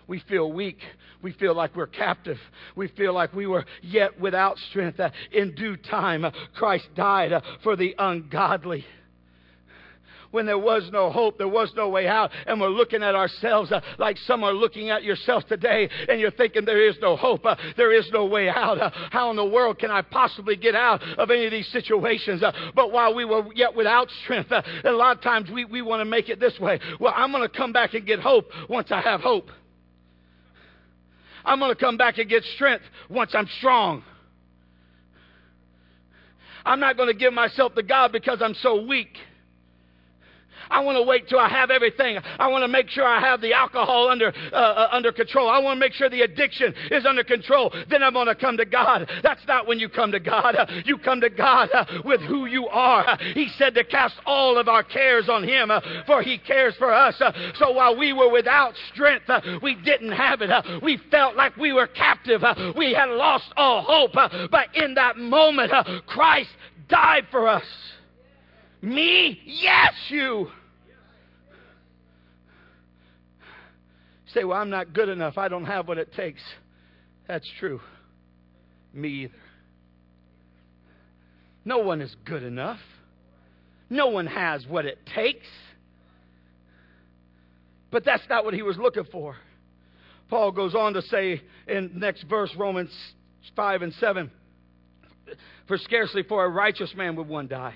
[0.07, 0.79] we feel weak.
[1.21, 2.37] We feel like we're captive.
[2.75, 4.99] We feel like we were yet without strength.
[4.99, 8.85] Uh, in due time, uh, Christ died uh, for the ungodly
[10.35, 13.71] when there was no hope, there was no way out, and we're looking at ourselves
[13.71, 17.45] uh, like some are looking at yourself today, and you're thinking there is no hope,
[17.45, 18.77] uh, there is no way out.
[18.77, 22.43] Uh, how in the world can I possibly get out of any of these situations?
[22.75, 26.05] But while we were yet without strength, a lot of times we, we want to
[26.05, 26.81] make it this way.
[26.99, 29.49] Well, I'm going to come back and get hope once I have hope.
[31.45, 34.03] I'm going to come back and get strength once I'm strong.
[36.65, 39.15] I'm not going to give myself to God because I'm so weak.
[40.69, 42.17] I want to wait till I have everything.
[42.39, 45.49] I want to make sure I have the alcohol under uh, uh, under control.
[45.49, 47.73] I want to make sure the addiction is under control.
[47.89, 49.09] Then I'm going to come to God.
[49.23, 50.55] That's not when you come to God.
[50.55, 53.07] Uh, you come to God uh, with who you are.
[53.07, 56.75] Uh, he said to cast all of our cares on Him, uh, for He cares
[56.77, 57.15] for us.
[57.55, 59.29] so while we were without strength,
[59.61, 60.49] we didn't have it.
[60.83, 62.41] we felt like we were captive.
[62.77, 64.13] we had lost all hope.
[64.51, 65.71] but in that moment,
[66.07, 66.49] Christ
[66.87, 67.63] died for us.
[68.85, 69.41] Me?
[69.45, 70.47] Yes, you.
[74.27, 75.39] Say, well, I'm not good enough.
[75.39, 76.41] I don't have what it takes.
[77.27, 77.81] That's true.
[78.93, 79.33] Me either.
[81.63, 82.79] No one is good enough.
[83.89, 85.47] No one has what it takes.
[87.89, 89.35] But that's not what he was looking for.
[90.29, 92.91] Paul goes on to say in next verse, Romans
[93.55, 94.29] 5 and 7
[95.67, 97.75] For scarcely for a righteous man would one die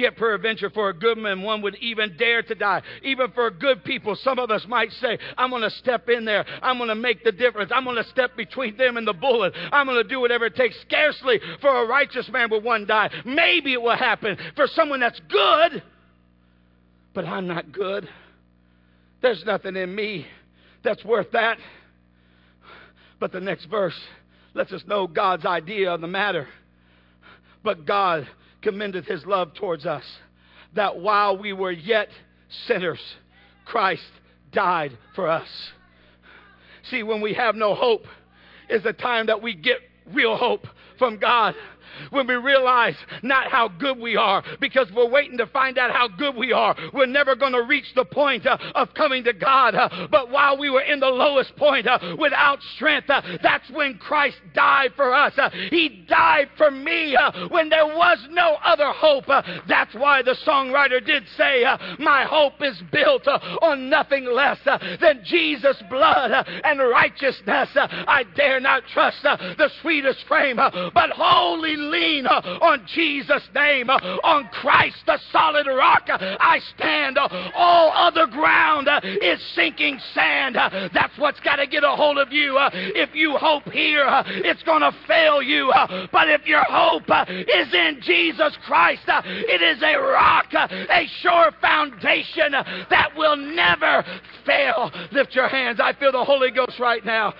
[0.00, 2.80] Yet, peradventure, for a good man, one would even dare to die.
[3.02, 6.46] Even for good people, some of us might say, I'm going to step in there.
[6.62, 7.70] I'm going to make the difference.
[7.74, 9.52] I'm going to step between them and the bullet.
[9.70, 10.74] I'm going to do whatever it takes.
[10.80, 13.10] Scarcely for a righteous man will one die.
[13.26, 15.82] Maybe it will happen for someone that's good,
[17.12, 18.08] but I'm not good.
[19.20, 20.26] There's nothing in me
[20.82, 21.58] that's worth that.
[23.18, 24.00] But the next verse
[24.54, 26.48] lets us know God's idea of the matter.
[27.62, 28.26] But God
[28.62, 30.04] commendeth his love towards us,
[30.74, 32.08] that while we were yet
[32.66, 33.00] sinners,
[33.64, 34.02] Christ
[34.52, 35.48] died for us.
[36.90, 38.04] See, when we have no hope,
[38.68, 39.78] is the time that we get
[40.12, 40.66] real hope
[40.98, 41.54] from God
[42.10, 46.08] when we realize not how good we are because we're waiting to find out how
[46.08, 46.76] good we are.
[46.92, 49.74] We're never going to reach the point uh, of coming to God.
[49.74, 53.98] Uh, but while we were in the lowest point uh, without strength, uh, that's when
[53.98, 55.32] Christ died for us.
[55.36, 59.26] Uh, he died for me uh, when there was no other hope.
[59.68, 61.64] that's why the songwriter did say,
[61.98, 67.68] My hope is built on nothing less than Jesus' blood and righteousness.
[67.74, 73.96] I dare not trust the sweetest frame, but wholly lean uh, on Jesus' name, uh,
[74.22, 76.02] on Christ, the solid rock.
[76.08, 77.18] I stand.
[77.18, 80.56] Uh, all other ground is sinking sand.
[80.56, 82.56] That's what's got to get a hold of you.
[82.72, 85.72] If you hope here, it's going to fail you.
[86.12, 92.52] But if your hope is in Jesus Christ, it is a rock, a sure foundation
[92.90, 94.04] that will never
[94.46, 94.90] fail.
[95.12, 95.80] Lift your hands.
[95.82, 97.34] I feel the Holy Ghost right now.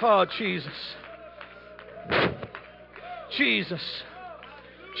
[0.00, 0.72] Oh, Jesus.
[3.36, 3.82] Jesus.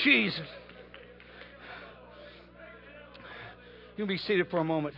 [0.04, 0.46] Jesus.
[3.96, 4.94] You can be seated for a moment.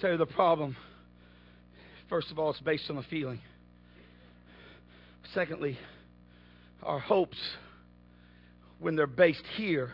[0.00, 0.76] Tell you the problem.
[2.08, 3.40] First of all, it's based on a feeling.
[5.32, 5.78] Secondly,
[6.82, 7.38] our hopes,
[8.80, 9.92] when they're based here,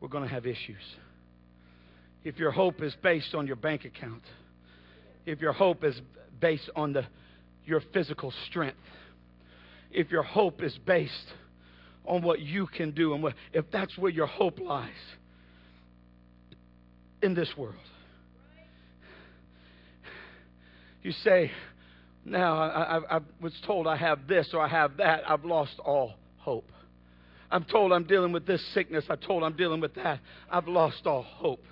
[0.00, 0.82] we're going to have issues.
[2.22, 4.22] If your hope is based on your bank account,
[5.26, 6.00] if your hope is
[6.40, 7.06] based on the,
[7.64, 8.78] your physical strength,
[9.90, 11.32] if your hope is based
[12.06, 14.90] on what you can do, and what, if that's where your hope lies
[17.22, 17.74] in this world,
[21.02, 21.50] you say,
[22.24, 25.28] now I, I, I was told I have this or I have that.
[25.28, 26.70] I've lost all hope.
[27.50, 29.04] I'm told I'm dealing with this sickness.
[29.08, 30.20] I'm told I'm dealing with that.
[30.50, 31.64] I've lost all hope.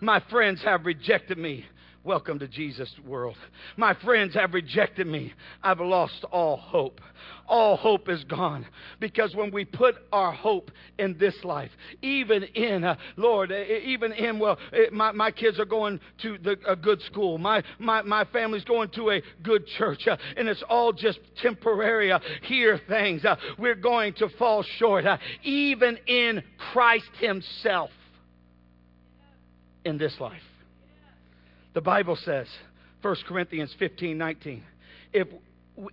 [0.00, 1.64] My friends have rejected me.
[2.08, 3.36] Welcome to Jesus' world.
[3.76, 5.34] My friends have rejected me.
[5.62, 7.02] I've lost all hope.
[7.46, 8.64] All hope is gone.
[8.98, 14.38] Because when we put our hope in this life, even in, uh, Lord, even in,
[14.38, 18.24] well, it, my, my kids are going to the, a good school, my, my, my
[18.32, 23.22] family's going to a good church, uh, and it's all just temporary uh, here things.
[23.22, 26.42] Uh, we're going to fall short, uh, even in
[26.72, 27.90] Christ Himself
[29.84, 30.40] in this life.
[31.78, 32.48] The Bible says,
[33.02, 34.64] 1 Corinthians 15 19,
[35.12, 35.28] if,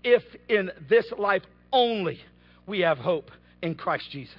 [0.03, 2.19] if in this life only
[2.65, 3.29] we have hope
[3.61, 4.33] in Christ Jesus,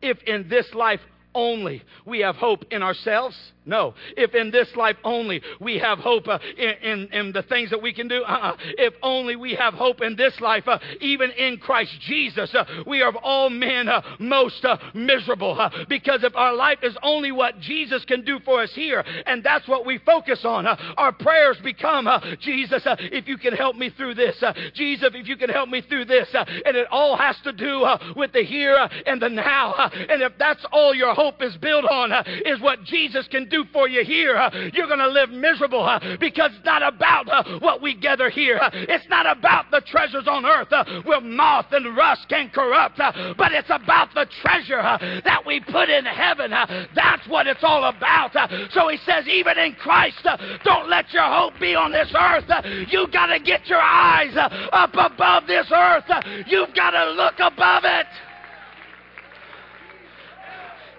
[0.00, 1.00] if in this life
[1.34, 3.36] only we have hope in ourselves?
[3.68, 3.94] No.
[4.16, 7.82] If in this life only we have hope uh, in, in, in, the things that
[7.82, 8.22] we can do?
[8.22, 8.56] Uh-uh.
[8.78, 13.02] If only we have hope in this life, uh, even in Christ Jesus, uh, we
[13.02, 15.70] are of all men uh, most uh, miserable.
[15.88, 19.68] because if our life is only what Jesus can do for us here, and that's
[19.68, 22.08] what we focus on, our prayers become,
[22.40, 24.42] Jesus, if you can help me through this.
[24.72, 26.28] Jesus, if you can help me through this.
[26.32, 29.74] and it all has to do with the here and the now.
[30.08, 33.57] and if that's all your hope is built on uh, is what Jesus can do
[33.72, 34.34] for you here.
[34.72, 35.86] You're going to live miserable
[36.20, 38.58] because it's not about what we gather here.
[38.72, 40.72] It's not about the treasures on earth
[41.04, 44.82] where moth and rust can corrupt, but it's about the treasure
[45.24, 46.50] that we put in heaven.
[46.94, 48.32] that's what it's all about.
[48.72, 50.26] so he says, even in Christ,
[50.64, 52.50] don't let your hope be on this earth.
[52.88, 56.04] You've got to get your eyes up above this earth.
[56.46, 58.06] You've got to look above it.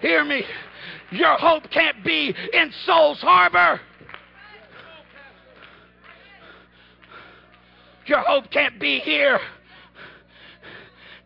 [0.00, 0.44] Hear me.
[1.12, 3.80] Your hope can't be in Souls Harbor.
[8.06, 9.38] Your hope can't be here.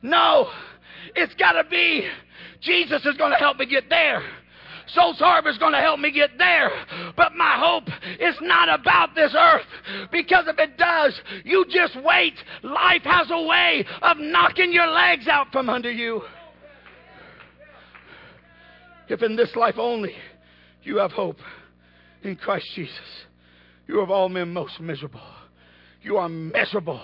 [0.03, 0.51] No,
[1.15, 2.09] it's got to be
[2.65, 4.23] Jesus is going to help me get there.
[4.89, 6.71] Souls Harbor is going to help me get there.
[7.17, 7.89] But my hope
[8.21, 9.67] is not about this earth.
[10.11, 12.35] Because if it does, you just wait.
[12.63, 16.23] Life has a way of knocking your legs out from under you.
[19.09, 20.15] If in this life only
[20.83, 21.39] you have hope
[22.23, 22.99] in Christ Jesus,
[23.87, 25.21] you of all men most miserable.
[26.03, 27.01] You are miserable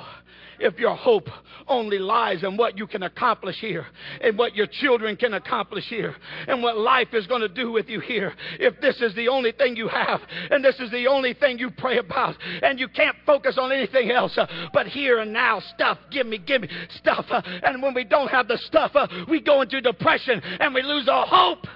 [0.61, 1.29] if your hope
[1.67, 3.87] only lies in what you can accomplish here
[4.21, 6.15] and what your children can accomplish here
[6.47, 8.35] and what life is going to do with you here.
[8.59, 11.71] If this is the only thing you have and this is the only thing you
[11.71, 15.99] pray about and you can't focus on anything else uh, but here and now stuff,
[16.11, 17.25] give me, give me stuff.
[17.31, 20.83] Uh, and when we don't have the stuff, uh, we go into depression and we
[20.83, 21.67] lose all hope.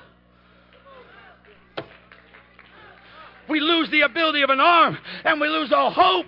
[3.48, 6.26] We lose the ability of an arm and we lose all hope.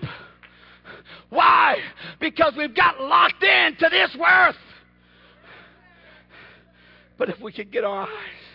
[1.31, 1.79] Why?
[2.20, 4.57] Because we've got locked in to this worth.
[7.18, 8.46] But if we could get our eyes,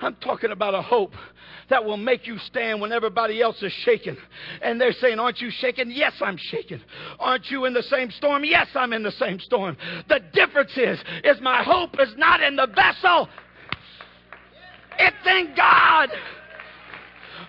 [0.00, 1.12] I'm talking about a hope
[1.68, 4.16] that will make you stand when everybody else is shaking.
[4.62, 5.90] And they're saying, Aren't you shaking?
[5.90, 6.80] Yes, I'm shaking.
[7.18, 8.44] Aren't you in the same storm?
[8.44, 9.76] Yes, I'm in the same storm.
[10.08, 13.28] The difference is, is my hope is not in the vessel.
[14.98, 16.10] It's in God.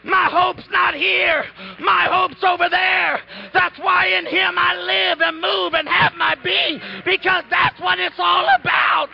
[0.04, 1.46] My hope's not here.
[1.80, 3.20] My hope's over there.
[3.54, 8.00] That's why in Him I live and move and have my being because that's what
[8.00, 9.10] it's all about.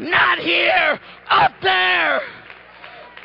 [0.00, 2.20] Not here, up there.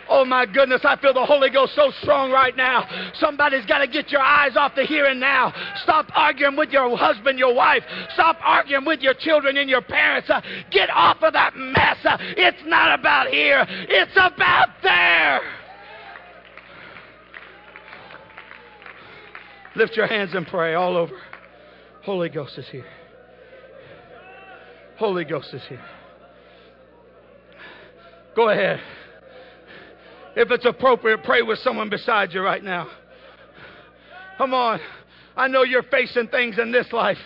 [0.09, 2.87] Oh my goodness, I feel the Holy Ghost so strong right now.
[3.15, 5.53] Somebody's got to get your eyes off the here and now.
[5.83, 7.83] Stop arguing with your husband, your wife.
[8.13, 10.29] Stop arguing with your children and your parents.
[10.29, 10.41] Uh,
[10.71, 11.97] get off of that mess.
[12.03, 15.41] Uh, it's not about here, it's about there.
[19.75, 21.13] Lift your hands and pray all over.
[22.03, 22.85] Holy Ghost is here.
[24.97, 25.83] Holy Ghost is here.
[28.35, 28.79] Go ahead.
[30.35, 32.87] If it's appropriate, pray with someone beside you right now.
[34.37, 34.79] Come on.
[35.35, 37.17] I know you're facing things in this life,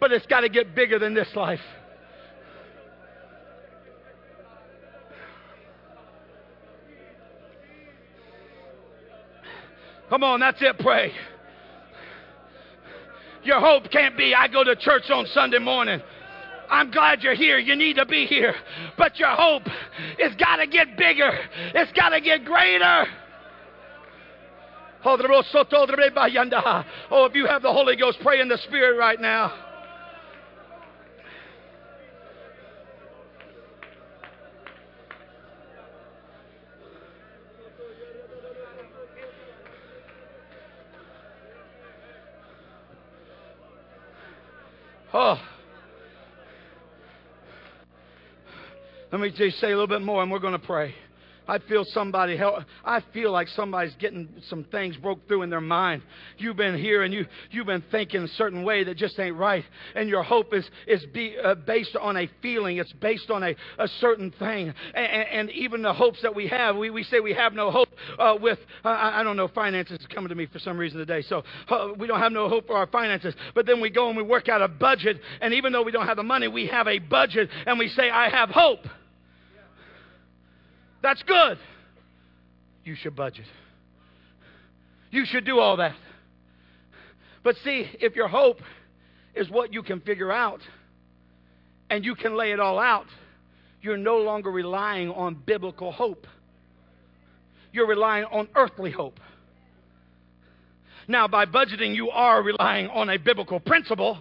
[0.00, 1.60] but it's got to get bigger than this life.
[10.08, 11.12] Come on, that's it, pray.
[13.44, 16.00] Your hope can't be, I go to church on Sunday morning.
[16.70, 17.58] I'm glad you're here.
[17.58, 18.54] You need to be here.
[18.96, 19.64] But your hope
[20.18, 21.30] has got to get bigger,
[21.74, 23.06] it's got to get greater.
[25.04, 25.16] Oh,
[27.10, 29.71] oh, if you have the Holy Ghost, pray in the Spirit right now.
[45.14, 45.38] Oh.
[49.10, 50.94] Let me just say a little bit more and we're going to pray.
[51.46, 52.64] I feel somebody help.
[52.84, 56.02] I feel like somebody's getting some things broke through in their mind.
[56.38, 59.64] You've been here and you you've been thinking a certain way that just ain't right,
[59.94, 62.76] and your hope is is be, uh, based on a feeling.
[62.76, 66.76] It's based on a, a certain thing, and, and, even the hopes that we have.
[66.76, 67.88] We, we say we have no hope
[68.18, 71.22] uh, with uh, I don't know finances is coming to me for some reason today.
[71.22, 74.16] So uh, we don't have no hope for our finances, but then we go and
[74.16, 76.86] we work out a budget, and even though we don't have the money, we have
[76.86, 78.86] a budget, and we say I have hope.
[81.02, 81.58] That's good.
[82.84, 83.46] You should budget.
[85.10, 85.96] You should do all that.
[87.42, 88.60] But see, if your hope
[89.34, 90.60] is what you can figure out
[91.90, 93.06] and you can lay it all out,
[93.82, 96.26] you're no longer relying on biblical hope.
[97.72, 99.18] You're relying on earthly hope.
[101.08, 104.18] Now, by budgeting, you are relying on a biblical principle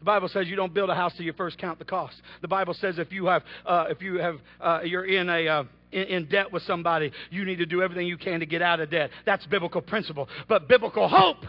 [0.00, 2.14] The Bible says you don't build a house till you first count the cost.
[2.40, 5.64] The Bible says if you have, uh, if you have, uh, you're in a uh,
[5.92, 8.80] in, in, debt with somebody, you need to do everything you can to get out
[8.80, 9.10] of debt.
[9.26, 10.28] That's biblical principle.
[10.48, 11.44] But biblical hope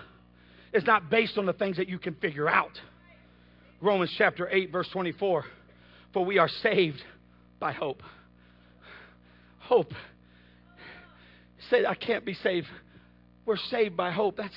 [0.73, 2.71] is not based on the things that you can figure out.
[3.79, 5.45] Romans chapter 8, verse 24.
[6.13, 7.01] For we are saved
[7.59, 8.03] by hope.
[9.59, 9.93] Hope.
[11.69, 12.67] Say, I can't be saved.
[13.45, 14.35] We're saved by hope.
[14.35, 14.53] That's,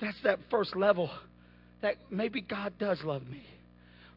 [0.00, 1.10] that's that first level
[1.82, 3.42] that maybe God does love me.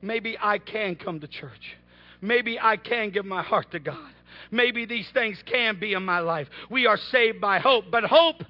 [0.01, 1.75] Maybe I can come to church.
[2.21, 4.11] Maybe I can give my heart to God.
[4.51, 6.47] Maybe these things can be in my life.
[6.69, 8.43] We are saved by hope, but hope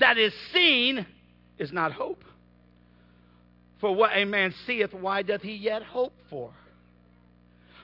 [0.00, 1.06] that is seen
[1.58, 2.24] is not hope.
[3.80, 6.50] For what a man seeth, why doth he yet hope for?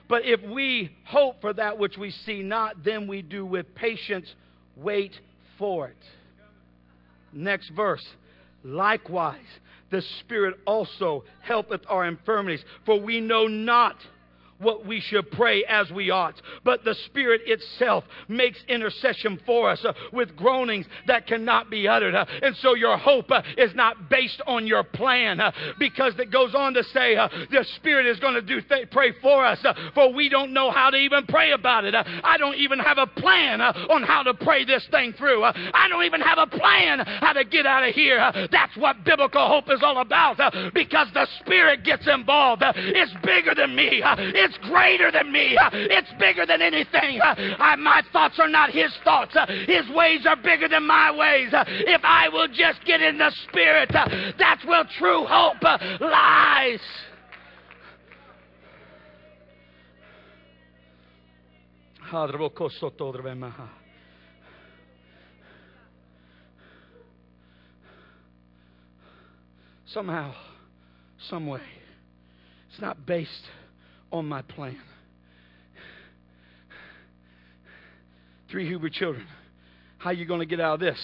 [0.07, 4.27] But if we hope for that which we see not, then we do with patience
[4.75, 5.19] wait
[5.57, 5.97] for it.
[7.33, 8.05] Next verse.
[8.63, 9.39] Likewise,
[9.91, 13.97] the Spirit also helpeth our infirmities, for we know not
[14.59, 16.41] what we should pray as we ought.
[16.63, 22.15] But the Spirit itself makes intercession for us uh, with groanings that cannot be uttered.
[22.15, 26.31] Uh, and so your hope uh, is not based on your plan uh, because it
[26.31, 29.59] goes on to say uh, the Spirit is going to do th- pray for us,
[29.63, 31.93] uh, for we don't know how to even pray about it.
[31.95, 35.43] I don't even have a plan on how to pray this thing through.
[35.43, 38.19] I don't even have a plan how to get out of here.
[38.51, 40.37] That's what biblical hope is all about
[40.73, 42.63] because the Spirit gets involved.
[42.65, 44.01] It's bigger than me.
[44.03, 45.57] It's greater than me.
[45.71, 47.19] It's bigger than anything.
[47.19, 49.35] my thoughts are not his thoughts.
[49.67, 51.49] His ways are bigger than my ways.
[51.51, 53.89] If I will just get in the Spirit,
[54.37, 55.61] that's where true hope
[56.01, 56.79] lies.
[69.87, 70.33] Somehow,
[71.29, 71.61] some way,
[72.69, 73.31] it's not based
[74.15, 74.77] on my plan.
[78.49, 79.27] Three Hebrew children.
[79.97, 80.99] How you going to get out of this?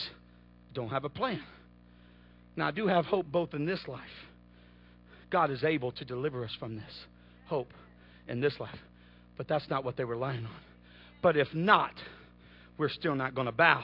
[0.73, 1.41] Don't have a plan.
[2.55, 4.01] Now, I do have hope both in this life.
[5.29, 7.05] God is able to deliver us from this
[7.47, 7.73] hope
[8.27, 8.77] in this life.
[9.37, 10.51] But that's not what they were relying on.
[11.21, 11.93] But if not,
[12.77, 13.83] we're still not going to bow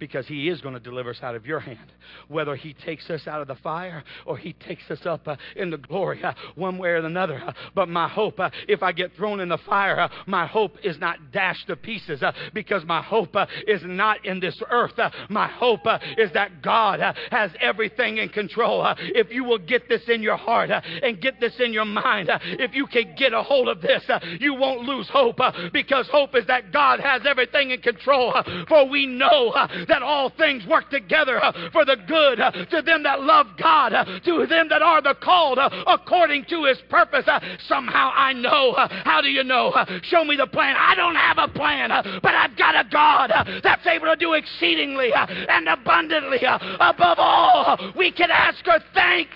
[0.00, 1.92] because He is going to deliver us out of your hand.
[2.26, 5.70] Whether He takes us out of the fire or He takes us up uh, in
[5.70, 7.40] the glory, uh, one way or another.
[7.46, 10.76] Uh, but my hope, uh, if I get thrown in the fire, uh, my hope
[10.82, 13.36] is not dashed to pieces uh, because my hope
[13.68, 14.98] is not in this earth.
[15.28, 15.86] my hope
[16.16, 18.86] is that God has everything in control.
[18.98, 22.74] if you will get this in your heart and get this in your mind, if
[22.74, 24.02] you can get a hold of this,
[24.40, 25.38] you won't lose hope
[25.72, 28.34] because hope is that God has everything in control.
[28.68, 29.52] for we know
[29.90, 33.92] that all things work together uh, for the good uh, to them that love God,
[33.92, 37.24] uh, to them that are the called uh, according to his purpose.
[37.26, 38.70] Uh, somehow I know.
[38.70, 39.72] Uh, how do you know?
[40.04, 40.76] Show me the plan.
[40.78, 41.90] I don't have a plan,
[42.22, 43.30] but I've got a God
[43.62, 49.28] that's able to do exceedingly and abundantly above all we can ask or think.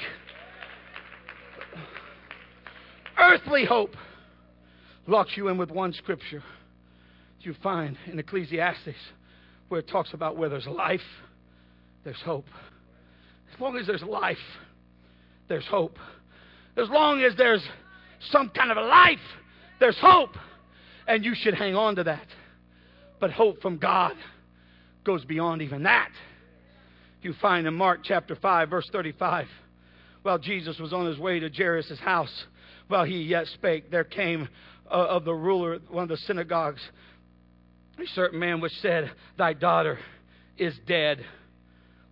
[3.19, 3.95] Earthly hope
[5.07, 6.43] locks you in with one scripture
[7.45, 8.97] you find in Ecclesiastes
[9.69, 11.01] where it talks about where there's life,
[12.05, 12.47] there's hope.
[13.53, 14.37] As long as there's life,
[15.49, 15.99] there's hope.
[16.77, 17.63] As long as there's
[18.31, 19.19] some kind of a life,
[19.81, 20.37] there's hope.
[21.07, 22.27] And you should hang on to that.
[23.21, 24.15] But hope from God
[25.05, 26.11] goes beyond even that.
[27.23, 29.47] You find in Mark chapter 5, verse 35,
[30.23, 32.45] while Jesus was on his way to Jairus' house,
[32.89, 34.49] while he yet spake, there came
[34.91, 36.83] uh, of the ruler, one of the synagogues,
[37.99, 39.99] a certain man which said, Thy daughter
[40.57, 41.25] is dead.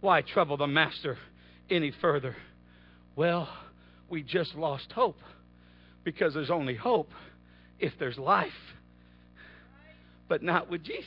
[0.01, 1.19] Why trouble the master
[1.71, 2.37] any further?
[3.17, 3.49] Well,
[4.09, 5.19] we just lost hope
[6.05, 7.11] because there's only hope
[7.79, 8.53] if there's life,
[10.29, 11.07] but not with Jesus.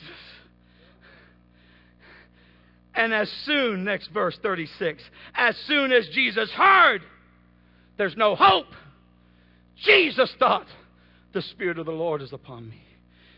[2.94, 5.02] And as soon, next verse 36,
[5.34, 7.02] as soon as Jesus heard,
[7.98, 8.68] there's no hope.
[9.84, 10.66] Jesus thought,
[11.34, 12.85] the Spirit of the Lord is upon me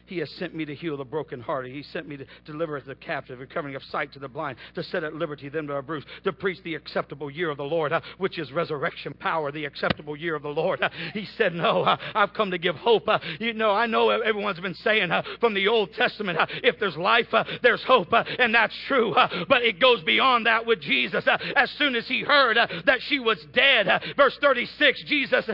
[0.08, 1.72] he has sent me to heal the brokenhearted.
[1.72, 5.04] He sent me to deliver the captive, recovering of sight to the blind, to set
[5.04, 8.00] at liberty them that are bruised, to preach the acceptable year of the Lord, uh,
[8.18, 10.82] which is resurrection power, the acceptable year of the Lord.
[10.82, 13.08] Uh, he said, No, uh, I've come to give hope.
[13.08, 16.78] Uh, you know, I know everyone's been saying uh, from the Old Testament, uh, if
[16.78, 17.26] there's life,
[17.62, 19.14] there's hope, and that's true.
[19.48, 21.24] but it goes beyond that with Jesus.
[21.56, 23.86] as soon as he heard that she was dead,
[24.16, 25.48] verse 36, Jesus,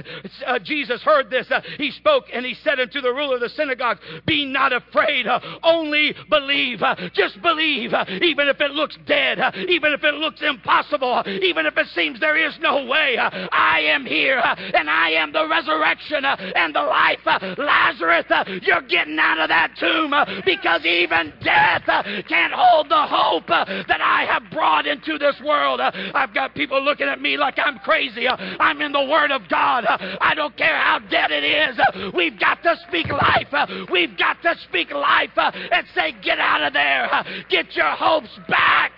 [0.62, 1.46] Jesus heard this.
[1.78, 5.26] he spoke and he said unto the ruler of the synagogue, Be not afraid.
[5.62, 6.82] Only believe.
[7.12, 7.92] Just believe.
[8.22, 9.38] Even if it looks dead,
[9.68, 14.04] even if it looks impossible, even if it seems there is no way, I am
[14.04, 17.20] here and I am the resurrection and the life.
[17.58, 18.26] Lazarus,
[18.62, 20.14] you're getting out of that tomb
[20.44, 21.84] because even death
[22.28, 25.80] can't hold the hope that I have brought into this world.
[25.80, 28.28] I've got people looking at me like I'm crazy.
[28.28, 29.84] I'm in the Word of God.
[29.86, 32.12] I don't care how dead it is.
[32.14, 33.48] We've got to speak life.
[33.90, 37.08] We've got to speak life uh, and say, Get out of there.
[37.48, 38.92] Get your hopes back.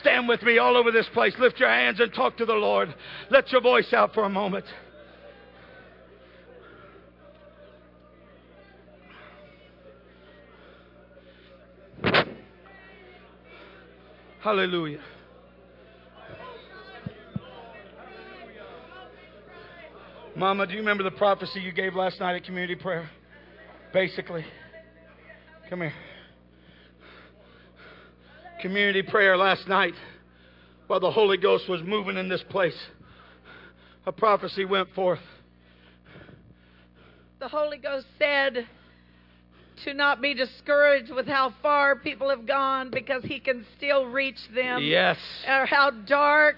[0.00, 1.34] Stand with me all over this place.
[1.38, 2.94] Lift your hands and talk to the Lord.
[3.30, 4.64] Let your voice out for a moment.
[14.40, 15.00] Hallelujah.
[20.36, 23.10] Mama, do you remember the prophecy you gave last night at community prayer?
[23.92, 24.44] Basically.
[25.68, 25.92] Come here.
[28.60, 29.94] Community prayer last night
[30.86, 32.76] while the Holy Ghost was moving in this place.
[34.06, 35.20] A prophecy went forth.
[37.40, 38.66] The Holy Ghost said
[39.84, 44.38] to not be discouraged with how far people have gone because He can still reach
[44.54, 44.82] them.
[44.82, 45.18] Yes.
[45.46, 46.56] Or how dark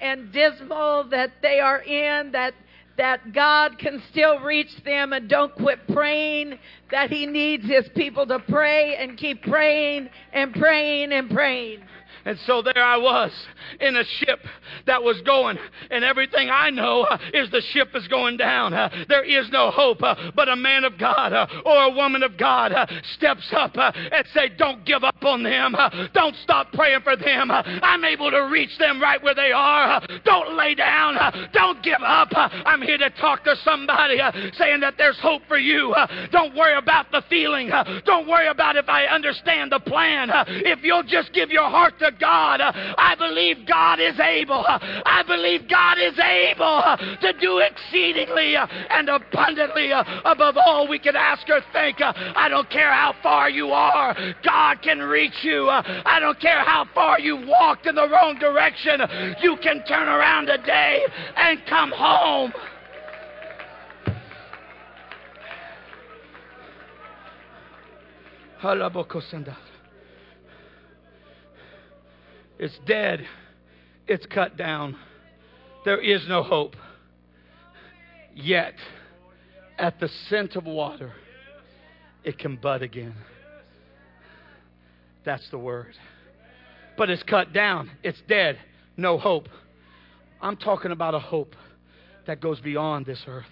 [0.00, 2.54] and dismal that they are in, that
[2.96, 6.58] that God can still reach them and don't quit praying,
[6.90, 11.80] that He needs His people to pray and keep praying and praying and praying.
[12.24, 13.32] And so there I was
[13.80, 14.40] in a ship
[14.86, 15.58] that was going,
[15.90, 18.74] and everything I know uh, is the ship is going down.
[18.74, 21.32] Uh, there is no hope, uh, but a man of God
[21.64, 22.72] or a woman of God
[23.14, 25.74] steps up and say, "Don't give up on them.
[26.14, 27.50] Don't stop praying for them.
[27.50, 30.00] I'm able to reach them right where they are.
[30.24, 31.50] Don't lay down.
[31.52, 32.28] Don't give up.
[32.32, 34.18] I'm here to talk to somebody
[34.54, 35.94] saying that there's hope for you.
[36.30, 37.70] Don't worry about the feeling.
[38.04, 40.30] Don't worry about if I understand the plan.
[40.46, 42.60] If you'll just give your heart to God.
[42.62, 44.64] I believe God is able.
[44.66, 46.82] I believe God is able
[47.20, 51.98] to do exceedingly and abundantly above all we can ask or think.
[52.00, 55.68] I don't care how far you are, God can reach you.
[55.68, 59.00] I don't care how far you walked in the wrong direction,
[59.42, 61.02] you can turn around today
[61.36, 62.52] and come home.
[72.62, 73.26] It's dead.
[74.06, 74.94] It's cut down.
[75.84, 76.76] There is no hope.
[78.36, 78.74] Yet,
[79.80, 81.12] at the scent of water,
[82.22, 83.16] it can bud again.
[85.24, 85.96] That's the word.
[86.96, 88.60] But it's cut down, it's dead,
[88.96, 89.48] no hope.
[90.40, 91.56] I'm talking about a hope
[92.28, 93.44] that goes beyond this earth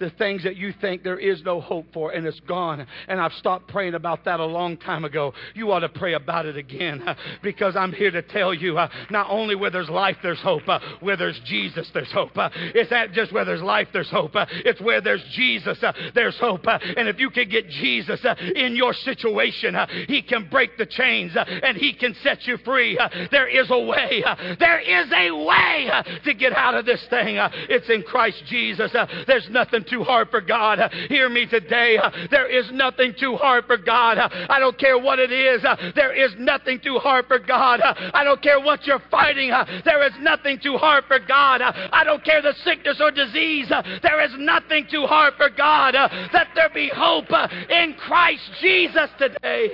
[0.00, 2.86] the things that you think there is no hope for and it's gone.
[3.06, 5.32] And I've stopped praying about that a long time ago.
[5.54, 7.04] You ought to pray about it again
[7.42, 10.68] because I'm here to tell you uh, not only where there's life, there's hope.
[10.68, 12.36] Uh, where there's Jesus, there's hope.
[12.36, 14.34] Uh, it's not just where there's life, there's hope.
[14.34, 16.66] Uh, it's where there's Jesus, uh, there's hope.
[16.66, 18.24] Uh, and if you can get Jesus
[18.56, 19.76] in your situation,
[20.08, 22.98] He can break the chains and He can set you free.
[23.30, 24.24] there is a way.
[24.58, 25.90] there is a way
[26.24, 27.36] to get out of this thing.
[27.68, 28.92] it's in Christ Jesus.
[29.26, 30.78] there's nothing too hard for God.
[31.08, 31.98] Hear me today.
[32.30, 34.18] There is nothing too hard for God.
[34.18, 35.62] I don't care what it is.
[35.94, 37.80] There is nothing too hard for God.
[37.82, 39.50] I don't care what you're fighting.
[39.84, 41.60] There is nothing too hard for God.
[41.60, 43.68] I don't care the sickness or disease.
[44.02, 45.94] There is nothing too hard for God.
[46.32, 47.30] Let there be hope
[47.68, 49.72] in Christ Jesus today.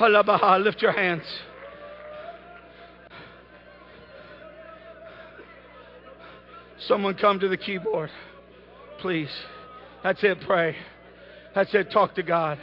[0.00, 1.22] Lift your hands.
[6.86, 8.10] Someone come to the keyboard,
[9.00, 9.30] please.
[10.02, 10.76] That's it, pray.
[11.54, 12.58] That's it, talk to God.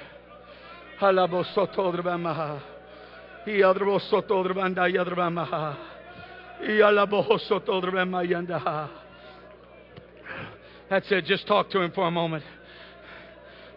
[10.89, 12.43] That's it, just talk to Him for a moment.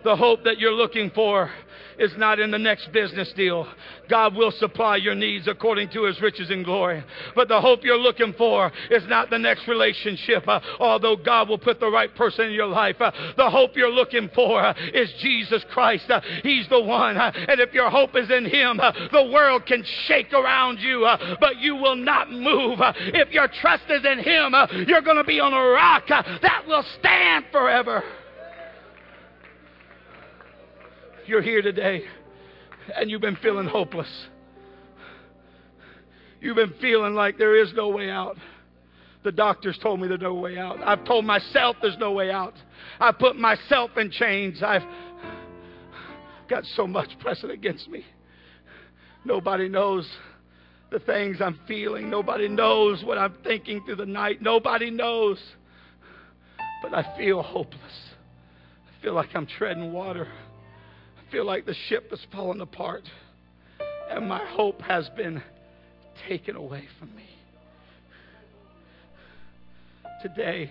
[0.02, 1.50] The hope that you're looking for
[1.98, 3.66] is not in the next business deal.
[4.08, 7.02] God will supply your needs according to his riches and glory.
[7.34, 11.58] But the hope you're looking for is not the next relationship, uh, although God will
[11.58, 12.96] put the right person in your life.
[13.00, 16.10] Uh, the hope you're looking for uh, is Jesus Christ.
[16.10, 17.16] Uh, he's the one.
[17.16, 21.06] Uh, and if your hope is in him, uh, the world can shake around you,
[21.40, 22.78] but you will not move.
[22.80, 24.54] if your trust is in him,
[24.86, 28.02] you're going to be on a rock that will stand forever
[31.32, 32.02] you're here today
[32.94, 34.26] and you've been feeling hopeless.
[36.42, 38.36] You've been feeling like there is no way out.
[39.24, 40.78] The doctors told me there's no way out.
[40.84, 42.52] I've told myself there's no way out.
[43.00, 44.62] I put myself in chains.
[44.62, 44.82] I've
[46.50, 48.04] got so much pressing against me.
[49.24, 50.06] Nobody knows
[50.90, 52.10] the things I'm feeling.
[52.10, 54.42] Nobody knows what I'm thinking through the night.
[54.42, 55.42] Nobody knows.
[56.82, 57.80] But I feel hopeless.
[57.80, 60.28] I feel like I'm treading water
[61.32, 63.02] feel like the ship is falling apart
[64.10, 65.42] and my hope has been
[66.28, 67.24] taken away from me.
[70.20, 70.70] Today,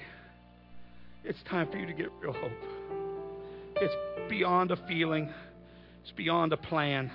[1.23, 2.51] it's time for you to get real hope.
[3.77, 5.33] It's beyond a feeling,
[6.03, 7.09] it's beyond a plan.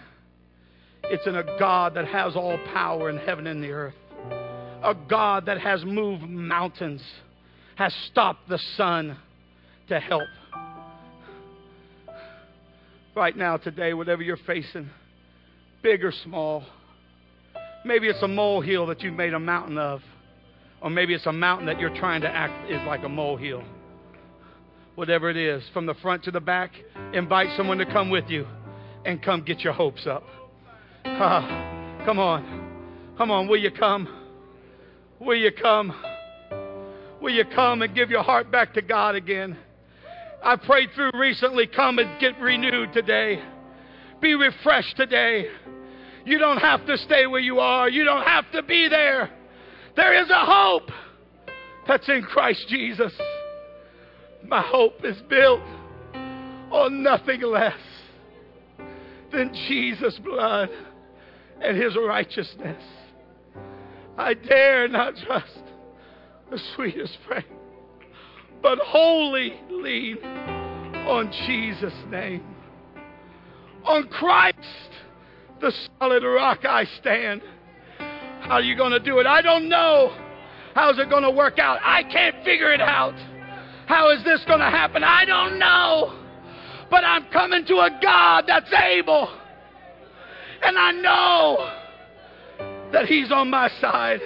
[1.04, 3.94] It's in a God that has all power in heaven and the earth,
[4.82, 7.02] a God that has moved mountains,
[7.76, 9.16] has stopped the sun
[9.88, 10.26] to help
[13.16, 14.90] right now, today, whatever you're facing,
[15.82, 16.62] big or small.
[17.82, 20.02] Maybe it's a molehill that you've made a mountain of,
[20.82, 23.64] or maybe it's a mountain that you're trying to act is like a molehill.
[24.96, 26.72] Whatever it is, from the front to the back,
[27.14, 28.46] invite someone to come with you
[29.06, 30.24] and come get your hopes up.
[31.06, 33.14] Ah, come on.
[33.16, 34.08] Come on, will you come?
[35.20, 35.94] Will you come?
[37.22, 39.56] Will you come and give your heart back to God again?
[40.46, 43.42] I prayed through recently, come and get renewed today.
[44.20, 45.48] Be refreshed today.
[46.24, 49.28] You don't have to stay where you are, you don't have to be there.
[49.96, 50.88] There is a hope
[51.88, 53.12] that's in Christ Jesus.
[54.46, 55.62] My hope is built
[56.70, 57.74] on nothing less
[59.32, 60.68] than Jesus' blood
[61.60, 62.84] and his righteousness.
[64.16, 65.62] I dare not trust
[66.52, 67.55] the sweetest frame
[68.66, 70.18] but wholly lean
[71.06, 72.44] on Jesus' name.
[73.84, 74.58] On Christ,
[75.60, 77.42] the solid rock I stand.
[78.40, 79.26] How are you going to do it?
[79.28, 80.12] I don't know.
[80.74, 81.78] How's it going to work out?
[81.80, 83.14] I can't figure it out.
[83.86, 85.04] How is this going to happen?
[85.04, 86.18] I don't know.
[86.90, 89.28] But I'm coming to a God that's able.
[90.64, 91.70] And I know
[92.92, 94.18] that He's on my side.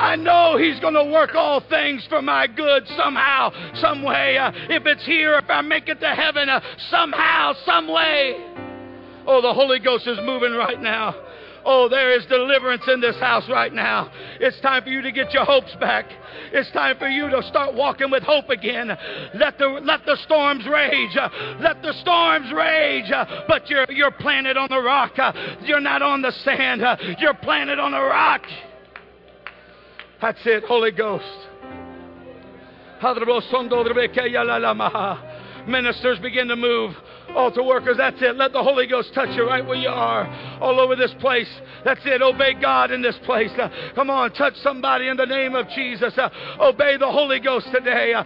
[0.00, 4.38] I know He's going to work all things for my good somehow, some way.
[4.38, 8.34] Uh, if it's here, if I make it to heaven, uh, somehow, some way.
[9.26, 11.14] Oh, the Holy Ghost is moving right now.
[11.66, 14.10] Oh, there is deliverance in this house right now.
[14.40, 16.06] It's time for you to get your hopes back.
[16.52, 18.88] It's time for you to start walking with hope again.
[19.34, 21.14] Let the let the storms rage.
[21.60, 23.12] Let the storms rage.
[23.46, 25.12] But you're you're planted on the rock.
[25.62, 26.82] You're not on the sand.
[27.18, 28.40] You're planted on the rock.
[30.20, 31.24] That's it, Holy Ghost.
[35.66, 36.94] Ministers begin to move.
[37.34, 38.36] Altar workers, that's it.
[38.36, 40.26] Let the Holy Ghost touch you right where you are,
[40.60, 41.48] all over this place.
[41.84, 42.22] That's it.
[42.22, 43.50] Obey God in this place.
[43.58, 46.12] Uh, come on, touch somebody in the name of Jesus.
[46.18, 46.28] Uh,
[46.60, 48.12] obey the Holy Ghost today.
[48.14, 48.24] Uh,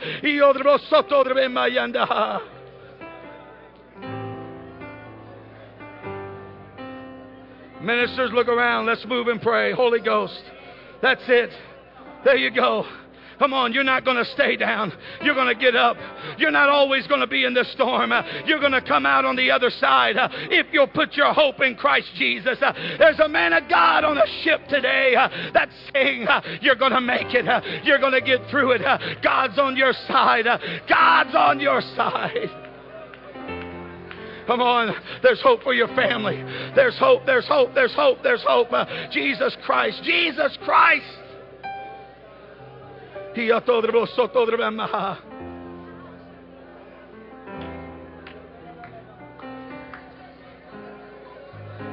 [7.82, 8.86] Ministers, look around.
[8.86, 9.72] Let's move and pray.
[9.72, 10.42] Holy Ghost.
[11.02, 11.50] That's it.
[12.24, 12.86] There you go.
[13.38, 14.92] Come on, you're not going to stay down.
[15.22, 15.96] You're going to get up.
[16.38, 18.12] You're not always going to be in the storm.
[18.12, 21.32] Uh, you're going to come out on the other side uh, if you'll put your
[21.32, 22.58] hope in Christ Jesus.
[22.62, 25.14] Uh, there's a man of God on a ship today
[25.52, 26.26] that's saying
[26.60, 27.44] you're going to make it.
[27.84, 28.82] You're going to get through it.
[29.22, 30.46] God's on your side.
[30.88, 32.50] God's on your side.
[34.46, 34.94] Come on.
[35.22, 36.36] There's hope for your family.
[36.76, 37.22] There's hope.
[37.26, 37.74] There's hope.
[37.74, 38.18] There's hope.
[38.22, 38.72] There's hope.
[38.72, 40.02] Uh, Jesus Christ.
[40.04, 41.06] Jesus Christ.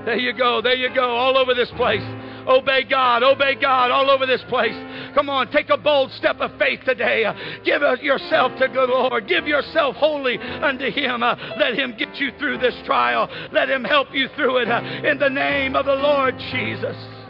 [0.06, 2.02] There you go, there you go, all over this place.
[2.48, 4.76] Obey God, obey God all over this place.
[5.14, 7.26] Come on, take a bold step of faith today.
[7.64, 9.28] Give yourself to the Lord.
[9.28, 11.22] Give yourself wholly unto Him.
[11.22, 13.30] Uh, let Him get you through this trial.
[13.52, 17.21] Let Him help you through it uh, in the name of the Lord Jesus.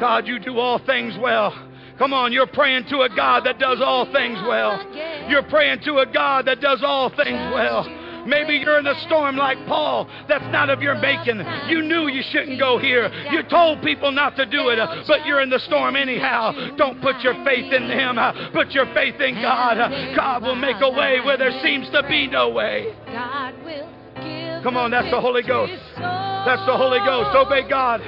[0.00, 1.52] God, you do all things well.
[1.98, 4.84] Come on, you're praying to a God that does all things well.
[5.28, 7.84] You're praying to a God that does all things well.
[8.26, 10.08] Maybe you're in a storm like Paul.
[10.28, 11.40] That's not of your making.
[11.68, 13.08] You knew you shouldn't go here.
[13.30, 16.52] You told people not to do it, uh, but you're in the storm anyhow.
[16.76, 18.18] Don't put your faith in them.
[18.18, 19.78] Uh, put your faith in God.
[19.78, 22.92] Uh, God will make a way where there seems to be no way.
[24.66, 25.74] Come on, that's the Holy Ghost.
[25.94, 27.36] That's the Holy Ghost.
[27.36, 28.00] Obey God.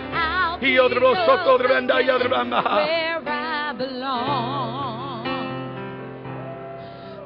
[2.85, 5.27] Where I belong.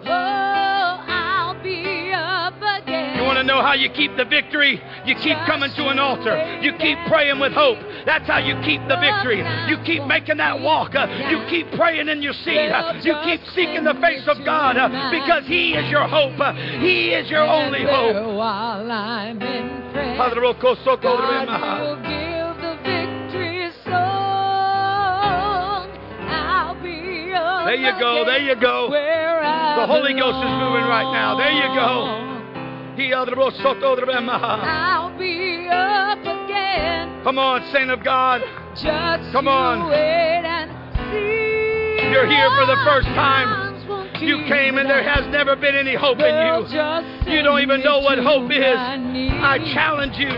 [0.04, 1.01] Oh,
[3.52, 4.80] know how you keep the victory?
[5.04, 6.34] You keep coming to an altar.
[6.62, 7.78] You keep praying with hope.
[8.06, 9.44] That's how you keep the victory.
[9.68, 10.94] You keep making that walk.
[10.94, 12.72] Uh, you keep praying in your seat.
[12.72, 16.40] Uh, you keep seeking the face of God uh, because He is your hope.
[16.80, 18.16] He is your only hope.
[18.36, 20.54] While I'm in prayer, God will
[27.72, 28.24] There you go.
[28.26, 28.90] There you go.
[28.90, 31.38] The Holy Ghost is moving right now.
[31.38, 32.31] There you go.
[34.62, 37.22] I'll be up again.
[37.24, 38.42] Come on, saint of God.
[38.74, 39.90] Just Come on.
[42.12, 43.72] You're here for the first time.
[44.20, 47.32] You came and there has never been any hope in you.
[47.32, 48.76] You don't even know what hope is.
[48.76, 50.30] I challenge you.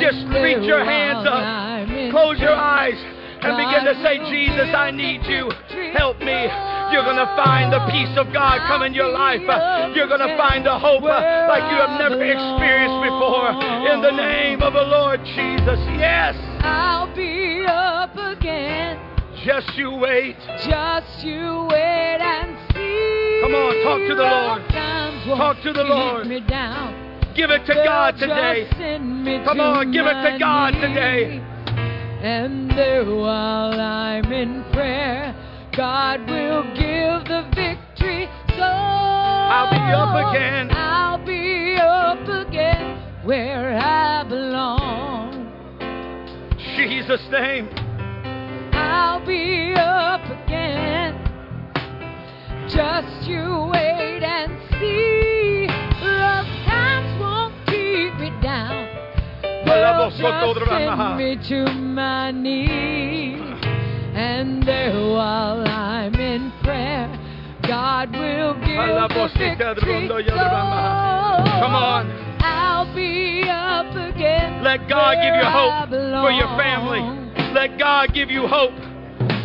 [0.00, 1.88] Just reach your hands up.
[2.10, 2.98] Close your eyes
[3.42, 5.50] and begin to say, Jesus, I need you.
[5.92, 6.79] Help me.
[6.92, 9.40] You're going to find the peace of God come in your life.
[9.94, 13.50] You're going to find a hope like you have never experienced before.
[13.90, 15.78] In the name of the Lord Jesus.
[15.98, 16.36] Yes.
[16.62, 18.98] I'll be up again.
[19.44, 20.36] Just you wait.
[20.68, 23.40] Just you wait and see.
[23.42, 24.68] Come on, talk to the Lord.
[25.38, 26.26] Talk to the Lord.
[27.34, 28.68] Give it to God today.
[29.44, 31.40] Come on, give it to God today.
[32.22, 35.34] And there while I'm in prayer,
[35.76, 38.28] God will give the victory.
[38.56, 40.70] So I'll be up again.
[40.72, 45.46] I'll be up again where I belong.
[46.76, 47.68] Jesus' name.
[48.72, 51.14] I'll be up again.
[52.68, 54.50] Just you wait and
[54.80, 55.66] see.
[56.02, 58.88] Rough times won't keep me down.
[59.64, 63.49] They'll just send me to my knees.
[64.20, 67.08] And there while I'm in prayer,
[67.66, 70.26] God will give the victory.
[70.28, 72.10] Come on.
[72.42, 74.62] I'll be up again.
[74.62, 77.00] Let God give you hope for your family.
[77.54, 78.74] Let God give you hope.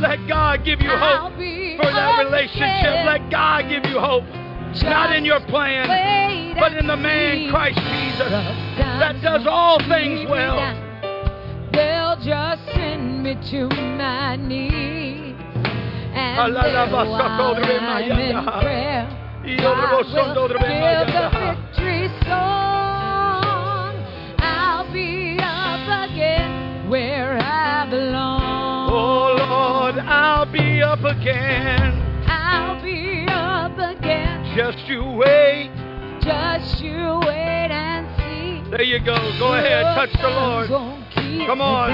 [0.02, 3.06] Let God give you hope for that relationship.
[3.06, 4.26] Let God give you hope.
[4.84, 5.88] Not in your plan,
[6.60, 8.30] but in the man Christ Jesus
[9.00, 10.85] that does all things well.
[12.26, 15.36] Just send me to my knees.
[16.12, 19.06] And while I'm in prayer,
[19.60, 23.94] God will give the victory song.
[24.40, 28.90] I'll be up again where I belong.
[28.90, 32.02] Oh Lord, I'll be up again.
[32.26, 34.56] I'll be up again.
[34.58, 35.70] Just you wait.
[36.22, 38.72] Just you wait and see.
[38.72, 39.14] There you go.
[39.38, 39.84] Go ahead.
[39.96, 41.05] Touch the Lord.
[41.48, 41.90] Come on.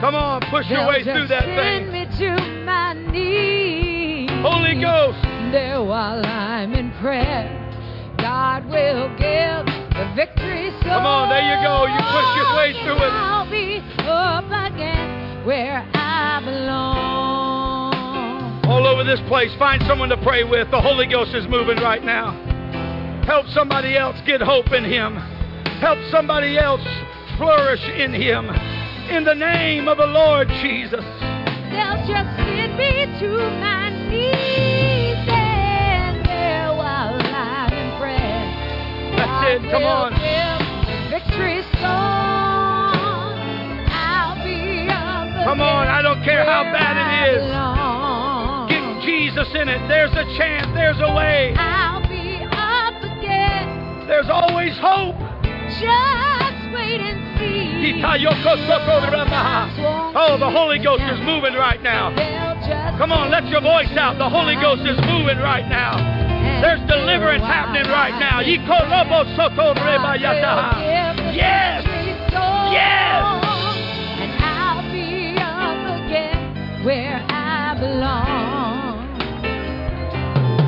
[0.00, 0.40] Come on.
[0.50, 1.92] Push your way through that thing.
[1.92, 4.30] me to my knees.
[4.42, 5.18] Holy Ghost.
[5.52, 7.54] There while I'm in prayer.
[8.18, 10.90] God will give the victory song.
[10.90, 11.86] Come on, there you go.
[11.86, 13.12] You push your way through it.
[13.14, 17.94] I'll be up again where I belong.
[18.66, 19.50] All over this place.
[19.58, 20.70] Find someone to pray with.
[20.70, 22.32] The Holy Ghost is moving right now.
[23.24, 25.16] Help somebody else get hope in Him.
[25.80, 26.82] Help somebody else
[27.38, 28.50] flourish in Him.
[29.08, 31.04] In the name of the Lord Jesus.
[31.70, 33.30] They'll just send me to
[33.62, 39.16] my knees and there while I'm in prayer.
[39.16, 39.70] That's it.
[39.70, 40.12] Come on.
[40.12, 43.38] will give the Victory song.
[43.88, 44.88] I'll be
[45.44, 47.08] Come on, I don't care how bad it
[47.38, 47.46] is.
[48.68, 49.88] Get Jesus in it.
[49.88, 50.66] There's a chance.
[50.74, 51.54] There's a way.
[51.56, 54.06] I'll be up again.
[54.06, 55.16] There's always hope.
[55.80, 56.27] Just wait and see.
[60.16, 62.10] Oh, the Holy Ghost is moving right now.
[62.98, 64.18] Come on, let your voice out.
[64.18, 65.96] The Holy Ghost is moving right now.
[66.60, 68.40] There's deliverance happening right now.
[70.80, 71.18] Yes.
[71.34, 71.84] Yes.
[72.72, 73.22] Yes.
[74.18, 79.06] And I'll be up again where I belong.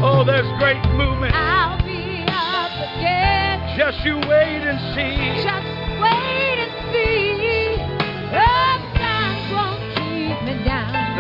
[0.02, 1.34] Oh, there's great movement.
[1.34, 3.76] I'll be up again.
[3.76, 5.69] Just you wait and see.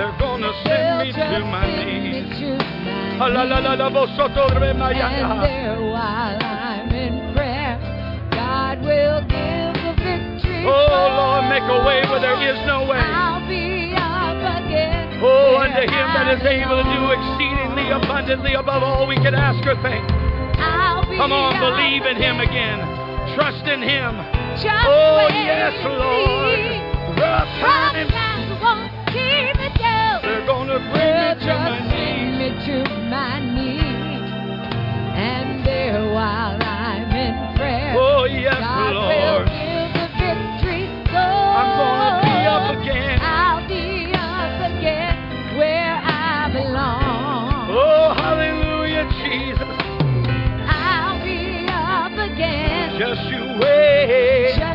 [0.00, 2.24] They're gonna send me to my knees.
[2.40, 6.40] to my Ah, la, la, la, la, bo, soto, re, ma, ya, And there while
[6.40, 7.76] I'm in prayer,
[8.32, 10.64] God will give the victory.
[10.64, 12.96] Oh, Lord, make a way where there is no way.
[12.96, 15.20] I'll be up again.
[15.20, 19.60] Oh, unto him that is able to do exceedingly abundantly above all we can ask
[19.68, 20.00] or think.
[20.56, 22.80] I'll be Come on, believe in him again.
[23.36, 24.16] Trust in him.
[24.56, 27.20] Just Oh, yes, Lord.
[27.20, 28.29] Rough times
[32.38, 33.40] me to my.
[35.12, 37.94] And there while I'm in prayer.
[37.98, 39.44] Oh, yes, Will
[39.92, 43.18] the victory I'm going to be up again.
[43.20, 47.68] I'll be up again where I belong.
[47.70, 49.68] Oh, hallelujah, Jesus.
[50.70, 52.98] I'll be up again.
[52.98, 54.54] Just you wait.
[54.56, 54.69] Just